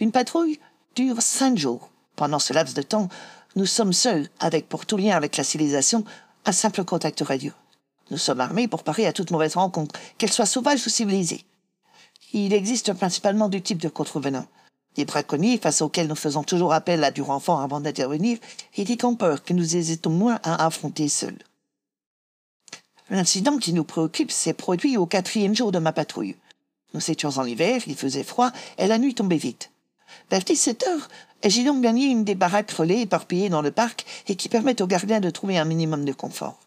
Une 0.00 0.12
patrouille 0.12 0.60
dure 0.94 1.20
cinq 1.20 1.58
jours. 1.58 1.90
Pendant 2.14 2.38
ce 2.38 2.52
laps 2.52 2.74
de 2.74 2.82
temps, 2.82 3.08
nous 3.54 3.66
sommes 3.66 3.92
seuls, 3.92 4.28
avec 4.40 4.68
pour 4.68 4.86
tout 4.86 4.96
lien 4.96 5.16
avec 5.16 5.36
la 5.36 5.44
civilisation 5.44 6.04
un 6.44 6.52
simple 6.52 6.84
contact 6.84 7.20
radio. 7.20 7.52
Nous 8.10 8.18
sommes 8.18 8.40
armés 8.40 8.68
pour 8.68 8.82
parer 8.82 9.06
à 9.06 9.12
toute 9.12 9.30
mauvaise 9.30 9.54
rencontre, 9.54 9.98
qu'elle 10.18 10.32
soit 10.32 10.46
sauvage 10.46 10.86
ou 10.86 10.90
civilisée. 10.90 11.44
Il 12.32 12.52
existe 12.52 12.92
principalement 12.94 13.48
deux 13.48 13.60
types 13.60 13.82
de 13.82 13.88
contrevenants. 13.88 14.46
Des 14.96 15.04
braconniers 15.04 15.58
face 15.58 15.82
auxquels 15.82 16.08
nous 16.08 16.14
faisons 16.14 16.42
toujours 16.42 16.72
appel 16.72 17.04
à 17.04 17.10
du 17.10 17.22
renfort 17.22 17.60
avant 17.60 17.80
d'intervenir, 17.80 18.38
et 18.76 18.84
des 18.84 18.96
campeurs 18.96 19.42
que 19.42 19.52
nous 19.52 19.76
hésitons 19.76 20.10
moins 20.10 20.40
à 20.42 20.64
affronter 20.66 21.08
seuls. 21.08 21.38
L'incident 23.10 23.58
qui 23.58 23.72
nous 23.72 23.84
préoccupe 23.84 24.30
s'est 24.30 24.54
produit 24.54 24.96
au 24.96 25.06
quatrième 25.06 25.54
jour 25.54 25.72
de 25.72 25.78
ma 25.78 25.92
patrouille. 25.92 26.36
Nous 26.94 27.10
étions 27.10 27.30
en 27.30 27.44
hiver, 27.44 27.80
il 27.86 27.96
faisait 27.96 28.24
froid, 28.24 28.50
et 28.78 28.86
la 28.86 28.98
nuit 28.98 29.14
tombait 29.14 29.36
vite. 29.36 29.71
17 30.30 30.86
heures, 30.86 31.08
Et 31.42 31.50
J'ai 31.50 31.64
donc 31.64 31.82
gagné 31.82 32.06
une 32.06 32.24
des 32.24 32.34
baraques 32.34 32.70
relais 32.70 33.00
éparpillées 33.00 33.48
dans 33.48 33.62
le 33.62 33.72
parc 33.72 34.06
et 34.28 34.36
qui 34.36 34.48
permettent 34.48 34.80
aux 34.80 34.86
gardiens 34.86 35.20
de 35.20 35.30
trouver 35.30 35.58
un 35.58 35.64
minimum 35.64 36.04
de 36.04 36.12
confort. 36.12 36.58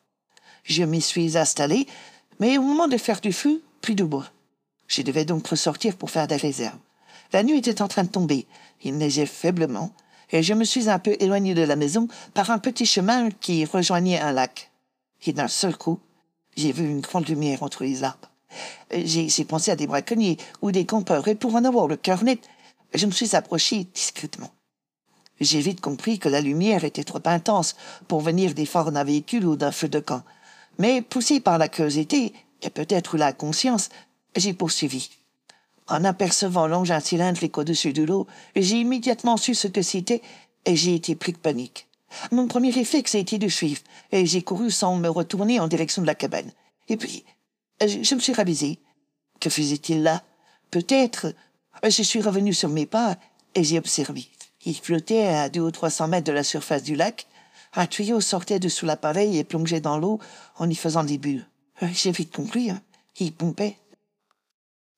Je 0.64 0.84
m'y 0.84 1.02
suis 1.02 1.38
installé, 1.38 1.88
mais 2.40 2.58
au 2.58 2.62
moment 2.62 2.88
de 2.88 2.98
faire 2.98 3.22
du 3.22 3.32
feu, 3.32 3.62
plus 3.82 3.96
de 3.96 4.04
bois. 4.04 4.28
Je 4.88 5.02
devais 5.02 5.26
donc 5.26 5.48
ressortir 5.48 5.96
pour 5.96 6.12
faire 6.12 6.28
des 6.28 6.36
réserves. 6.36 6.78
La 7.34 7.44
nuit 7.44 7.58
était 7.58 7.82
en 7.82 7.88
train 7.88 8.04
de 8.04 8.10
tomber. 8.10 8.48
Il 8.84 8.98
neigeait 8.98 9.26
faiblement, 9.26 9.92
et 10.32 10.44
je 10.44 10.54
me 10.54 10.64
suis 10.64 10.90
un 10.90 11.00
peu 11.00 11.16
éloigné 11.20 11.54
de 11.54 11.62
la 11.62 11.76
maison 11.76 12.08
par 12.34 12.52
un 12.52 12.60
petit 12.60 12.86
chemin 12.86 13.30
qui 13.30 13.66
rejoignait 13.66 14.20
un 14.20 14.32
lac. 14.32 14.72
Et 15.26 15.34
d'un 15.34 15.48
seul 15.48 15.78
coup, 15.78 16.00
j'ai 16.56 16.72
vu 16.72 16.86
une 16.86 17.02
grande 17.02 17.28
lumière 17.28 17.64
entre 17.64 17.84
les 17.84 18.04
arbres. 18.04 18.30
J'ai 18.92 19.46
pensé 19.46 19.72
à 19.72 19.76
des 19.76 19.88
braconniers 19.88 20.38
ou 20.62 20.72
des 20.72 20.86
campeurs, 20.86 21.28
et 21.28 21.36
pour 21.36 21.56
en 21.56 21.66
avoir 21.66 21.88
le 21.88 21.98
cœur 21.98 22.24
net, 22.24 22.40
je 22.98 23.06
me 23.06 23.12
suis 23.12 23.36
approché 23.36 23.88
discrètement. 23.94 24.52
J'ai 25.40 25.60
vite 25.60 25.82
compris 25.82 26.20
que 26.20 26.30
la 26.30 26.42
lumière 26.42 26.84
était 26.84 27.04
trop 27.04 27.22
intense 27.26 27.76
pour 28.08 28.22
venir 28.22 28.54
des 28.54 28.66
phares 28.66 28.92
d'un 28.92 29.04
véhicule 29.04 29.46
ou 29.46 29.56
d'un 29.56 29.72
feu 29.72 29.90
de 29.90 30.00
camp. 30.00 30.24
Mais 30.78 31.02
poussé 31.02 31.40
par 31.40 31.58
la 31.58 31.68
curiosité, 31.68 32.34
et 32.62 32.70
peut-être 32.70 33.18
la 33.18 33.34
conscience, 33.34 33.90
j'ai 34.36 34.54
poursuivi. 34.54 35.10
En 35.88 36.04
apercevant 36.04 36.68
l'engin 36.68 37.00
cylindrique 37.00 37.58
au-dessus 37.58 37.94
de 37.94 38.04
l'eau, 38.04 38.28
j'ai 38.56 38.78
immédiatement 38.78 39.38
su 39.38 39.54
ce 39.54 39.68
que 39.68 39.82
c'était 39.82 40.22
et 40.66 40.76
j'ai 40.76 40.96
été 40.96 41.16
pris 41.16 41.34
de 41.34 41.38
panique. 41.38 41.88
Mon 42.32 42.48
premier 42.48 42.72
réflexe 42.72 43.16
a 43.16 43.20
été 43.20 43.38
de 43.38 43.48
suivre 43.48 43.82
et 44.12 44.26
j'ai 44.26 44.42
couru 44.42 44.72
sans 44.72 44.96
me 44.96 45.10
retourner 45.10 45.60
en 45.60 45.68
direction 45.68 46.02
de 46.02 46.08
la 46.08 46.16
cabane. 46.16 46.52
Et 46.88 46.98
puis, 46.98 47.24
je, 47.82 48.04
je 48.04 48.16
me 48.16 48.20
suis 48.20 48.34
ravisé. 48.34 48.80
Que 49.40 49.50
faisait-il 49.50 50.02
là? 50.02 50.24
Peut-être. 50.72 51.36
Je 51.84 52.04
suis 52.04 52.22
revenu 52.22 52.54
sur 52.54 52.70
mes 52.70 52.86
pas 52.86 53.18
et 53.54 53.64
j'ai 53.64 53.78
observé. 53.78 54.28
Il 54.66 54.76
flottait 54.76 55.28
à 55.28 55.50
deux 55.50 55.62
ou 55.62 55.72
trois 55.72 55.90
cents 55.90 56.08
mètres 56.08 56.28
de 56.28 56.32
la 56.32 56.44
surface 56.44 56.84
du 56.84 56.96
lac. 56.96 57.28
Un 57.74 57.86
tuyau 57.86 58.22
sortait 58.22 58.60
de 58.60 58.70
sous 58.70 58.86
l'appareil 58.86 59.38
et 59.38 59.44
plongeait 59.44 59.82
dans 59.82 59.98
l'eau 59.98 60.20
en 60.58 60.70
y 60.70 60.76
faisant 60.76 61.04
des 61.04 61.18
bulles. 61.18 61.46
J'ai 61.82 62.12
vite 62.12 62.34
compris. 62.34 62.72
Hein. 62.72 62.82
Il 63.20 63.34
pompait. 63.34 63.78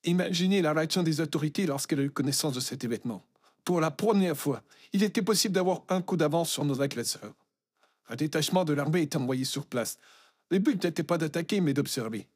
Imaginez 0.04 0.62
la 0.62 0.74
réaction 0.74 1.04
des 1.04 1.20
autorités 1.20 1.66
lorsqu'elle 1.66 2.00
a 2.00 2.04
eu 2.04 2.12
connaissance 2.12 2.54
de 2.54 2.60
cet 2.60 2.84
événement. 2.84 3.24
Pour 3.66 3.82
la 3.82 3.92
première 3.92 4.38
fois, 4.38 4.62
il 4.94 5.04
était 5.04 5.22
possible 5.22 5.54
d'avoir 5.56 5.82
un 5.90 6.02
coup 6.02 6.16
d'avance 6.16 6.50
sur 6.50 6.64
nos 6.64 6.82
agresseurs. 6.82 7.34
Un 8.08 8.16
détachement 8.16 8.64
de 8.64 8.74
l'armée 8.74 9.02
est 9.02 9.16
envoyé 9.18 9.44
sur 9.44 9.66
place. 9.66 9.98
Le 10.50 10.60
but 10.60 10.82
n'était 10.82 11.04
pas 11.04 11.18
d'attaquer, 11.18 11.60
mais 11.60 11.74
d'observer. 11.74 12.28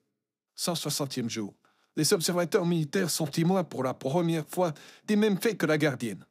160e 0.58 1.30
jour. 1.30 1.54
Les 1.98 2.14
observateurs 2.14 2.66
militaires 2.66 3.10
sont 3.10 3.28
témoins 3.28 3.64
pour 3.64 3.84
la 3.84 3.94
première 3.94 4.48
fois 4.48 4.74
des 5.06 5.16
mêmes 5.16 5.40
faits 5.40 5.58
que 5.58 5.66
la 5.66 5.78
gardienne. 5.78 6.26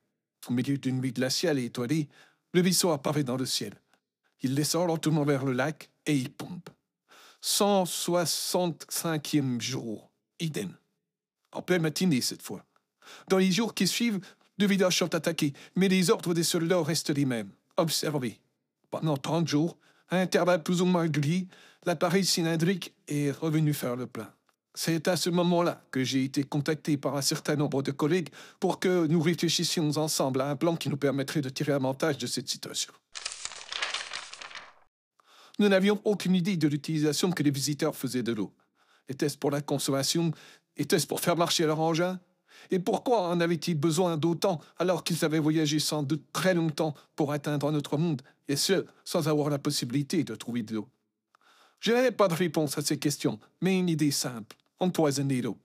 Au 0.49 0.53
milieu 0.53 0.79
d'une 0.79 1.01
nuit 1.01 1.13
glaciale 1.13 1.59
et 1.59 1.67
étoilée, 1.67 2.09
le 2.53 2.63
vaisseau 2.63 2.91
apparaît 2.91 3.25
dans 3.25 3.37
le 3.37 3.47
ciel. 3.47 3.75
Il 4.43 4.55
descend 4.55 4.89
lentement 4.89 5.25
vers 5.25 5.45
le 5.45 5.53
lac 5.53 5.91
et 6.07 6.17
il 6.17 6.31
pompe. 6.31 6.71
165e 7.43 9.61
jour. 9.61 10.11
Idem. 10.41 10.75
En 11.53 11.63
pleine 11.63 11.83
matinée 11.83 12.23
cette 12.23 12.43
fois. 12.43 12.65
Dans 13.29 13.39
les 13.39 13.53
jours 13.53 13.75
qui 13.75 13.87
suivent, 13.87 14.21
deux 14.59 14.67
villages 14.67 14.99
sont 14.99 15.15
attaqués, 15.15 15.53
mais 15.77 15.89
les 15.89 16.11
ordres 16.11 16.35
des 16.35 16.43
soldats 16.43 16.83
restent 16.83 17.11
les 17.11 17.27
mêmes. 17.27 17.53
Observez. 17.77 18.41
Pendant 18.91 19.17
30 19.17 19.47
jours, 19.47 19.79
à 20.09 20.17
intervalles 20.17 20.63
plus 20.63 20.83
ou 20.83 20.87
moins 20.87 21.03
réguliers, 21.03 21.47
l'appareil 21.85 22.25
cylindrique 22.25 22.95
est 23.09 23.31
revenu 23.31 23.75
faire 23.75 23.97
le 23.97 24.07
plein. 24.07 24.33
C'est 24.75 25.09
à 25.09 25.17
ce 25.17 25.31
moment-là 25.31 25.83
que 25.91 26.05
j'ai 26.05 26.25
été 26.25 26.45
contacté 26.45 26.97
par 26.97 27.17
un 27.17 27.23
certain 27.23 27.57
nombre 27.57 27.83
de 27.83 27.91
collègues 27.91 28.29
pour 28.61 28.79
que 28.79 29.07
nous 29.07 29.21
réfléchissions 29.21 29.91
ensemble 29.97 30.41
à 30.41 30.49
un 30.49 30.57
plan 30.57 30.77
qui 30.77 30.89
nous 30.89 30.97
permettrait 30.97 31.41
de 31.41 31.49
tirer 31.49 31.73
avantage 31.73 32.19
de 32.19 32.27
cette 32.27 32.49
situation. 32.49 32.93
Nous 35.59 35.69
n'avions 35.69 36.01
aucune 36.05 36.37
idée 36.37 36.57
de 36.57 36.69
l'utilisation 36.69 37.33
que 37.33 37.43
les 37.43 37.51
visiteurs 37.51 37.97
faisaient 37.97 38.23
de 38.23 38.33
l'eau. 38.33 38.55
Était-ce 39.09 39.37
pour 39.37 39.51
la 39.51 39.61
consommation? 39.61 40.31
Était-ce 40.77 41.07
pour 41.07 41.21
faire 41.21 41.37
marcher 41.37 41.67
leur 41.67 41.81
engin? 41.81 42.21
Et 42.71 42.79
pourquoi 42.79 43.23
en 43.29 43.41
avaient-ils 43.41 43.75
besoin 43.75 44.17
d'autant 44.17 44.61
alors 44.79 45.03
qu'ils 45.03 45.25
avaient 45.25 45.41
voyagé 45.41 45.81
sans 45.81 46.05
doute 46.05 46.25
très 46.33 46.55
longtemps 46.55 46.95
pour 47.17 47.33
atteindre 47.33 47.73
notre 47.73 47.97
monde, 47.97 48.23
et 48.49 48.57
ce, 48.57 48.87
sans 49.05 49.29
avoir 49.29 49.51
la 49.51 49.59
possibilité 49.59 50.23
de 50.23 50.35
trouver 50.35 50.63
de 50.63 50.75
l'eau? 50.75 50.89
Je 51.81 51.93
n'avais 51.93 52.13
pas 52.13 52.29
de 52.29 52.35
réponse 52.35 52.79
à 52.79 52.83
ces 52.83 52.99
questions, 52.99 53.41
mais 53.61 53.79
une 53.79 53.89
idée 53.89 54.11
simple 54.11 54.57
empoisonner 54.81 55.43
l'eau. 55.43 55.59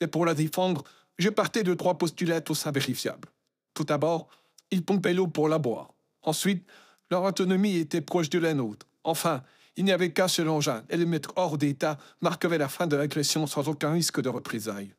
Et 0.00 0.06
pour 0.06 0.24
la 0.24 0.34
défendre, 0.34 0.84
je 1.18 1.28
partais 1.28 1.62
de 1.62 1.74
trois 1.74 1.98
postulats 1.98 2.40
tous 2.40 2.66
invérifiables. 2.66 3.28
Tout 3.74 3.84
d'abord, 3.84 4.28
ils 4.70 4.84
pompaient 4.84 5.14
l'eau 5.14 5.26
pour 5.26 5.48
la 5.48 5.58
boire. 5.58 5.92
Ensuite, 6.22 6.64
leur 7.10 7.24
autonomie 7.24 7.76
était 7.76 8.00
proche 8.00 8.30
de 8.30 8.38
la 8.38 8.54
nôtre. 8.54 8.86
Enfin, 9.04 9.42
il 9.76 9.84
n'y 9.84 9.92
avait 9.92 10.12
qu'un 10.12 10.28
seul 10.28 10.48
engin, 10.48 10.84
et 10.88 10.96
le 10.96 11.06
mettre 11.06 11.32
hors 11.36 11.58
d'état 11.58 11.98
marquerait 12.20 12.58
la 12.58 12.68
fin 12.68 12.86
de 12.86 12.96
l'agression 12.96 13.46
sans 13.46 13.68
aucun 13.68 13.92
risque 13.92 14.20
de 14.20 14.28
représailles. 14.28 14.94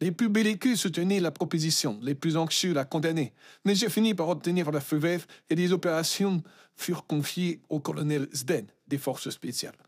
Les 0.00 0.12
plus 0.12 0.28
belliqueux 0.28 0.76
soutenaient 0.76 1.18
la 1.18 1.32
proposition, 1.32 1.98
les 2.02 2.14
plus 2.14 2.36
anxieux 2.36 2.72
la 2.72 2.84
condamnaient, 2.84 3.32
mais 3.64 3.74
j'ai 3.74 3.88
fini 3.88 4.14
par 4.14 4.28
obtenir 4.28 4.70
la 4.70 4.80
feu 4.80 5.00
et 5.50 5.54
les 5.54 5.72
opérations 5.72 6.42
furent 6.76 7.06
confiées 7.06 7.60
au 7.68 7.80
colonel 7.80 8.28
Zden 8.32 8.66
des 8.86 8.98
forces 8.98 9.30
spéciales. 9.30 9.87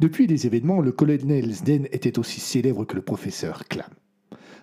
Depuis 0.00 0.26
les 0.26 0.46
événements, 0.46 0.80
le 0.80 0.92
colonel 0.92 1.52
Zden 1.52 1.86
était 1.92 2.18
aussi 2.18 2.40
célèbre 2.40 2.86
que 2.86 2.96
le 2.96 3.02
professeur 3.02 3.68
Clam. 3.68 3.90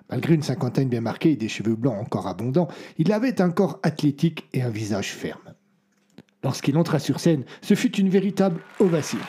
Malgré 0.09 0.33
une 0.33 0.41
cinquantaine 0.41 0.89
bien 0.89 1.01
marquée 1.01 1.33
et 1.33 1.35
des 1.35 1.47
cheveux 1.47 1.75
blancs 1.75 2.01
encore 2.01 2.25
abondants, 2.25 2.69
il 2.97 3.11
avait 3.11 3.39
un 3.39 3.51
corps 3.51 3.79
athlétique 3.83 4.47
et 4.53 4.63
un 4.63 4.71
visage 4.71 5.13
ferme. 5.13 5.53
Lorsqu'il 6.43 6.75
entra 6.75 6.97
sur 6.97 7.19
scène, 7.19 7.43
ce 7.61 7.75
fut 7.75 7.95
une 7.97 8.09
véritable 8.09 8.61
ovation. 8.79 9.19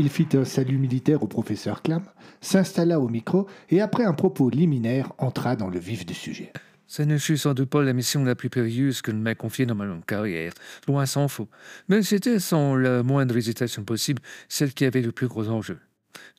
Il 0.00 0.10
fit 0.10 0.28
un 0.34 0.44
salut 0.44 0.78
militaire 0.78 1.24
au 1.24 1.26
professeur 1.26 1.82
Clam, 1.82 2.04
s'installa 2.40 3.00
au 3.00 3.08
micro 3.08 3.48
et, 3.68 3.80
après 3.80 4.04
un 4.04 4.12
propos 4.12 4.48
liminaire, 4.48 5.12
entra 5.18 5.56
dans 5.56 5.68
le 5.68 5.80
vif 5.80 6.06
du 6.06 6.14
sujet. 6.14 6.52
Ce 6.86 7.02
ne 7.02 7.18
fut 7.18 7.36
sans 7.36 7.52
doute 7.52 7.68
pas 7.68 7.82
la 7.82 7.92
mission 7.92 8.22
la 8.22 8.36
plus 8.36 8.48
périlleuse 8.48 9.02
que 9.02 9.10
m'a 9.10 9.34
confiée 9.34 9.66
dans 9.66 9.74
ma 9.74 9.86
longue 9.86 10.04
carrière, 10.04 10.52
loin 10.86 11.04
s'en 11.04 11.26
faut. 11.26 11.48
Mais 11.88 12.04
c'était 12.04 12.38
sans 12.38 12.76
la 12.76 13.02
moindre 13.02 13.36
hésitation 13.36 13.82
possible 13.82 14.22
celle 14.48 14.72
qui 14.72 14.84
avait 14.84 15.02
le 15.02 15.10
plus 15.10 15.26
gros 15.26 15.48
enjeu. 15.48 15.80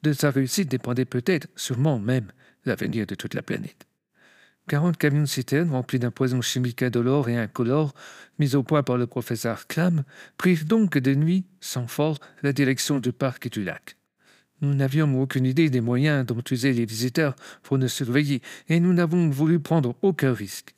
De 0.04 0.14
sa 0.14 0.32
réussite 0.32 0.72
dépendait 0.72 1.04
peut-être, 1.04 1.50
sûrement 1.58 2.00
même, 2.00 2.32
l'avenir 2.64 3.08
de 3.08 3.16
toute 3.16 3.34
la 3.34 3.42
planète. 3.42 3.89
40 4.70 4.98
camions 4.98 5.26
citernes 5.26 5.72
remplis 5.72 5.98
d'un 5.98 6.12
poison 6.12 6.42
chimique 6.42 6.84
indolore 6.84 7.28
et 7.28 7.36
incolore, 7.36 7.96
mis 8.38 8.54
au 8.54 8.62
point 8.62 8.84
par 8.84 8.98
le 8.98 9.08
professeur 9.08 9.66
Clam, 9.66 10.04
prirent 10.38 10.66
donc 10.66 10.96
de 10.96 11.16
nuit, 11.16 11.44
sans 11.60 11.88
force, 11.88 12.20
la 12.44 12.54
direction 12.54 13.00
du 13.00 13.12
parc 13.12 13.48
et 13.48 13.50
du 13.50 13.64
lac. 13.64 13.98
Nous 14.62 14.76
n'avions 14.76 15.20
aucune 15.20 15.48
idée 15.48 15.72
des 15.72 15.82
moyens 15.82 16.24
dont 16.24 16.44
usaient 16.52 16.72
les 16.72 16.86
visiteurs 16.86 17.36
pour 17.64 17.80
nous 17.80 17.88
surveiller, 17.88 18.44
et 18.68 18.80
nous 18.80 18.94
n'avons 18.94 19.32
voulu 19.32 19.60
prendre 19.60 19.96
aucun 20.04 20.34
risque. 20.34 20.76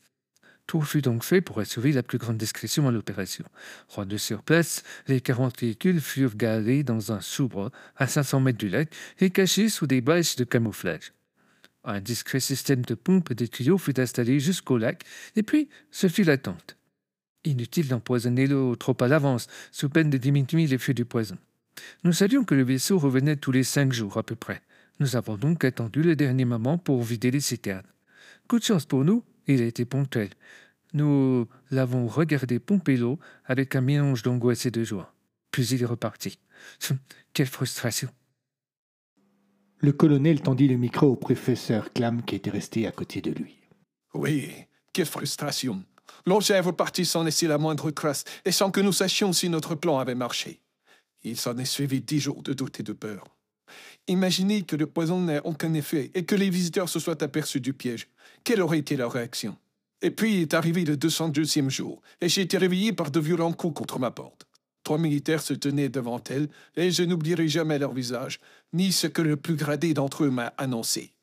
Tout 0.67 0.81
fut 0.83 1.01
donc 1.01 1.25
fait 1.25 1.41
pour 1.41 1.59
assurer 1.59 1.91
la 1.91 2.01
plus 2.01 2.17
grande 2.17 2.37
discrétion 2.37 2.87
à 2.87 2.91
l'opération. 2.93 3.43
Rendus 3.89 4.19
sur 4.19 4.41
place, 4.41 4.83
les 5.09 5.19
40 5.19 5.59
véhicules 5.59 5.99
furent 5.99 6.37
garés 6.37 6.83
dans 6.83 7.11
un 7.11 7.19
sous-bois 7.19 7.71
à 7.97 8.07
500 8.07 8.39
mètres 8.39 8.57
du 8.57 8.69
lac 8.69 8.89
et 9.19 9.31
cachés 9.31 9.67
sous 9.67 9.85
des 9.85 9.99
bâches 9.99 10.37
de 10.37 10.45
camouflage. 10.45 11.11
Un 11.83 11.99
discret 11.99 12.39
système 12.39 12.83
de 12.83 12.93
pompes 12.93 13.31
et 13.31 13.35
de 13.35 13.45
tuyaux 13.45 13.77
fut 13.77 13.99
installé 13.99 14.39
jusqu'au 14.39 14.77
lac, 14.77 15.03
et 15.35 15.43
puis 15.43 15.69
ce 15.89 16.07
fut 16.07 16.23
l'attente. 16.23 16.77
Inutile 17.43 17.87
d'empoisonner 17.87 18.45
l'eau 18.45 18.75
trop 18.75 18.95
à 18.99 19.07
l'avance, 19.07 19.47
sous 19.71 19.89
peine 19.89 20.11
de 20.11 20.17
diminuer 20.17 20.67
l'effet 20.67 20.93
du 20.93 21.05
poison. 21.05 21.37
Nous 22.03 22.13
savions 22.13 22.43
que 22.43 22.53
le 22.53 22.63
vaisseau 22.63 22.99
revenait 22.99 23.35
tous 23.35 23.51
les 23.51 23.63
cinq 23.63 23.93
jours 23.93 24.17
à 24.17 24.23
peu 24.23 24.35
près. 24.35 24.61
Nous 24.99 25.15
avons 25.15 25.37
donc 25.37 25.63
attendu 25.63 26.03
le 26.03 26.15
dernier 26.15 26.45
moment 26.45 26.77
pour 26.77 27.01
vider 27.01 27.31
les 27.31 27.39
citernes. 27.39 27.87
Coup 28.47 28.59
de 28.59 28.63
chance 28.63 28.85
pour 28.85 29.03
nous, 29.03 29.23
il 29.47 29.61
a 29.61 29.65
été 29.65 29.85
ponctuel. 29.85 30.29
Nous 30.93 31.47
l'avons 31.71 32.07
regardé 32.07 32.59
pomper 32.59 32.97
l'eau 32.97 33.17
avec 33.45 33.75
un 33.75 33.81
mélange 33.81 34.21
d'angoisse 34.21 34.65
et 34.67 34.71
de 34.71 34.83
joie. 34.83 35.15
Puis 35.49 35.65
il 35.67 35.81
est 35.81 35.87
reparti. 35.87 36.37
Quelle 37.33 37.47
frustration. 37.47 38.09
Le 39.83 39.91
colonel 39.91 40.41
tendit 40.41 40.67
le 40.67 40.77
micro 40.77 41.07
au 41.07 41.15
professeur 41.15 41.91
Clam 41.91 42.21
qui 42.23 42.35
était 42.35 42.51
resté 42.51 42.85
à 42.85 42.91
côté 42.91 43.19
de 43.19 43.31
lui. 43.31 43.57
Oui, 44.13 44.51
quelle 44.93 45.07
frustration. 45.07 45.83
Est 46.27 46.59
reparti 46.59 47.03
sans 47.03 47.23
laisser 47.23 47.47
la 47.47 47.57
moindre 47.57 47.89
trace 47.89 48.23
et 48.45 48.51
sans 48.51 48.69
que 48.69 48.79
nous 48.79 48.91
sachions 48.91 49.33
si 49.33 49.49
notre 49.49 49.73
plan 49.73 49.97
avait 49.97 50.13
marché. 50.13 50.59
Il 51.23 51.35
s'en 51.35 51.57
est 51.57 51.65
suivi 51.65 51.99
dix 51.99 52.19
jours 52.19 52.43
de 52.43 52.53
doute 52.53 52.79
et 52.79 52.83
de 52.83 52.93
peur. 52.93 53.23
Imaginez 54.07 54.61
que 54.61 54.75
le 54.75 54.85
poison 54.85 55.19
n'ait 55.19 55.41
aucun 55.43 55.73
effet 55.73 56.11
et 56.13 56.25
que 56.25 56.35
les 56.35 56.51
visiteurs 56.51 56.89
se 56.89 56.99
soient 56.99 57.23
aperçus 57.23 57.61
du 57.61 57.73
piège. 57.73 58.07
Quelle 58.43 58.61
aurait 58.61 58.79
été 58.79 58.95
leur 58.95 59.11
réaction? 59.11 59.57
Et 60.03 60.11
puis 60.11 60.41
est 60.41 60.53
arrivé 60.53 60.85
le 60.85 60.95
202e 60.95 61.69
jour, 61.69 62.01
et 62.21 62.29
j'ai 62.29 62.41
été 62.41 62.57
réveillé 62.57 62.91
par 62.93 63.09
de 63.09 63.19
violents 63.19 63.53
coups 63.53 63.75
contre 63.75 63.99
ma 63.99 64.11
porte. 64.11 64.47
Trois 64.91 64.99
militaires 64.99 65.41
se 65.41 65.53
tenaient 65.53 65.87
devant 65.87 66.21
elle, 66.29 66.49
et 66.75 66.91
je 66.91 67.03
n'oublierai 67.03 67.47
jamais 67.47 67.79
leur 67.79 67.93
visage, 67.93 68.41
ni 68.73 68.91
ce 68.91 69.07
que 69.07 69.21
le 69.21 69.37
plus 69.37 69.55
gradé 69.55 69.93
d'entre 69.93 70.25
eux 70.25 70.29
m'a 70.29 70.51
annoncé. 70.57 71.13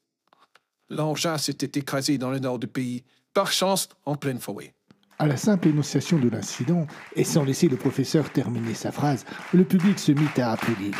L'engin 0.88 1.36
s'était 1.36 1.78
écrasé 1.78 2.16
dans 2.16 2.30
le 2.30 2.38
nord 2.38 2.58
du 2.58 2.66
pays, 2.66 3.04
par 3.34 3.52
chance 3.52 3.90
en 4.06 4.14
pleine 4.14 4.40
forêt. 4.40 4.72
À 5.18 5.26
la 5.26 5.36
simple 5.36 5.68
énonciation 5.68 6.18
de 6.18 6.30
l'incident, 6.30 6.86
et 7.14 7.24
sans 7.24 7.44
laisser 7.44 7.68
le 7.68 7.76
professeur 7.76 8.32
terminer 8.32 8.72
sa 8.72 8.90
phrase, 8.90 9.26
le 9.52 9.64
public 9.64 9.98
se 9.98 10.12
mit 10.12 10.28
à 10.38 10.52
applaudir. 10.52 10.94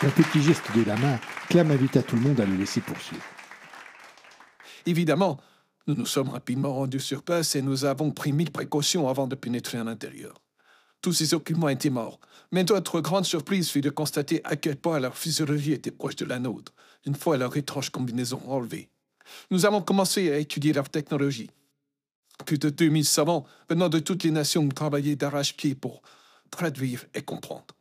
D'un 0.00 0.10
petit 0.10 0.42
geste 0.42 0.70
de 0.76 0.84
la 0.84 0.94
main, 0.94 1.18
Clam 1.48 1.72
invita 1.72 2.04
tout 2.04 2.14
le 2.14 2.22
monde 2.22 2.38
à 2.38 2.46
le 2.46 2.54
laisser 2.54 2.80
poursuivre. 2.80 3.24
Évidemment, 4.86 5.38
nous 5.86 5.94
nous 5.94 6.06
sommes 6.06 6.30
rapidement 6.30 6.74
rendus 6.74 7.00
sur 7.00 7.22
place 7.22 7.56
et 7.56 7.62
nous 7.62 7.84
avons 7.84 8.10
pris 8.10 8.32
mille 8.32 8.50
précautions 8.50 9.08
avant 9.08 9.26
de 9.26 9.34
pénétrer 9.34 9.78
à 9.78 9.84
l'intérieur. 9.84 10.34
Tous 11.02 11.12
ces 11.12 11.32
occupants 11.32 11.68
étaient 11.68 11.90
morts, 11.90 12.20
mais 12.52 12.64
notre 12.64 13.00
grande 13.00 13.24
surprise 13.24 13.70
fut 13.70 13.80
de 13.80 13.90
constater 13.90 14.42
à 14.44 14.56
quel 14.56 14.76
point 14.76 15.00
leur 15.00 15.16
physiologie 15.16 15.72
était 15.72 15.90
proche 15.90 16.16
de 16.16 16.26
la 16.26 16.38
nôtre, 16.38 16.74
une 17.06 17.14
fois 17.14 17.38
leur 17.38 17.56
étrange 17.56 17.90
combinaison 17.90 18.40
enlevée. 18.46 18.90
Nous 19.50 19.64
avons 19.64 19.80
commencé 19.80 20.30
à 20.30 20.38
étudier 20.38 20.72
leur 20.72 20.90
technologie. 20.90 21.50
Plus 22.44 22.58
de 22.58 22.68
2000 22.68 23.04
savants 23.04 23.46
venant 23.68 23.88
de 23.88 23.98
toutes 23.98 24.24
les 24.24 24.30
nations 24.30 24.62
ont 24.62 24.68
travaillé 24.68 25.16
d'arrache-pied 25.16 25.74
pour 25.74 26.02
traduire 26.50 27.06
et 27.14 27.22
comprendre. 27.22 27.74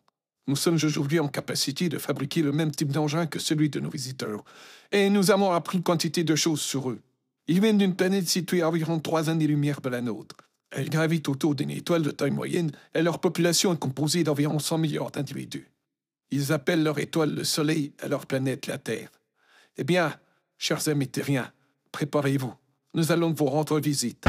Nous 0.50 0.56
sommes 0.56 0.80
aujourd'hui 0.84 1.20
en 1.20 1.28
capacité 1.28 1.90
de 1.90 2.00
fabriquer 2.00 2.42
le 2.42 2.52
même 2.52 2.72
type 2.72 2.92
d'engin 2.92 3.28
que 3.28 3.38
celui 3.38 3.70
de 3.70 3.80
nos 3.80 3.92
visiteurs, 3.92 4.44
et 4.92 5.12
nous 5.12 5.30
avons 5.30 5.52
appris 5.52 5.78
une 5.78 5.84
quantité 5.84 6.24
de 6.24 6.36
choses 6.36 6.60
sur 6.60 6.90
eux. 6.90 7.02
Ils 7.46 7.62
viennent 7.62 7.78
d'une 7.78 7.96
planète 7.96 8.28
située 8.28 8.64
à 8.64 8.70
environ 8.70 9.00
trois 9.00 9.30
années-lumière 9.30 9.80
de 9.80 9.90
la 9.90 10.02
nôtre. 10.02 10.36
Elles 10.72 10.90
gravitent 10.90 11.30
autour 11.30 11.54
d'une 11.54 11.70
étoile 11.70 12.02
de 12.02 12.10
taille 12.10 12.32
moyenne 12.32 12.72
et 12.96 13.04
leur 13.04 13.20
population 13.20 13.76
est 13.76 13.78
composée 13.78 14.24
d'environ 14.24 14.58
100 14.58 14.80
milliards 14.80 15.12
d'individus. 15.12 15.70
Ils 16.32 16.52
appellent 16.52 16.82
leur 16.82 16.98
étoile 16.98 17.36
le 17.36 17.44
Soleil 17.44 17.94
et 18.04 18.08
leur 18.08 18.26
planète 18.26 18.66
la 18.66 18.80
Terre. 18.80 19.12
Eh 19.78 19.84
bien, 19.84 20.16
chers 20.58 20.90
amis 20.90 21.10
terriens, 21.10 21.52
préparez-vous. 21.92 22.56
Nous 22.96 23.12
allons 23.12 23.34
vous 23.34 23.46
rendre 23.46 23.80
visite. 23.80 24.26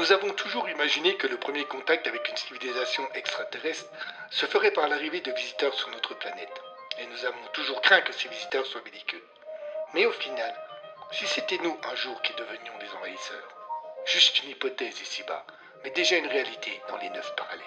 Nous 0.00 0.12
avons 0.12 0.32
toujours 0.32 0.66
imaginé 0.70 1.14
que 1.16 1.26
le 1.26 1.36
premier 1.36 1.66
contact 1.66 2.06
avec 2.06 2.26
une 2.26 2.36
civilisation 2.38 3.06
extraterrestre 3.12 3.84
se 4.30 4.46
ferait 4.46 4.70
par 4.70 4.88
l'arrivée 4.88 5.20
de 5.20 5.30
visiteurs 5.30 5.74
sur 5.74 5.90
notre 5.90 6.14
planète. 6.14 6.62
Et 6.98 7.06
nous 7.06 7.26
avons 7.26 7.46
toujours 7.52 7.82
craint 7.82 8.00
que 8.00 8.14
ces 8.14 8.30
visiteurs 8.30 8.64
soient 8.64 8.80
belliqueux. 8.80 9.22
Mais 9.92 10.06
au 10.06 10.12
final, 10.12 10.54
si 11.12 11.26
c'était 11.26 11.58
nous 11.58 11.78
un 11.84 11.94
jour 11.96 12.22
qui 12.22 12.32
devenions 12.32 12.78
des 12.78 12.88
envahisseurs, 12.96 13.48
juste 14.06 14.42
une 14.42 14.48
hypothèse 14.48 14.98
ici-bas, 15.02 15.44
mais 15.84 15.90
déjà 15.90 16.16
une 16.16 16.28
réalité 16.28 16.80
dans 16.88 16.96
les 16.96 17.10
neuf 17.10 17.34
parallèles. 17.36 17.66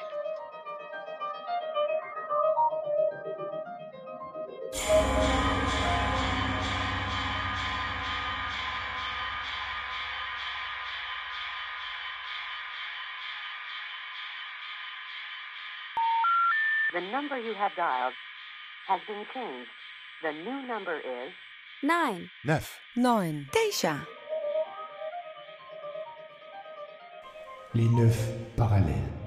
Number 17.14 17.38
you 17.38 17.54
have 17.54 17.72
dialed 17.78 18.14
has 18.88 19.00
been 19.08 19.24
changed. 19.36 19.70
The 20.24 20.32
new 20.32 20.68
number 20.68 20.98
is 20.98 21.32
9, 21.84 22.30
9, 22.44 22.62
9, 22.96 23.48
Daisha. 23.54 23.96
Les 27.76 27.90
neuf 27.98 28.18
parallèles. 28.58 29.23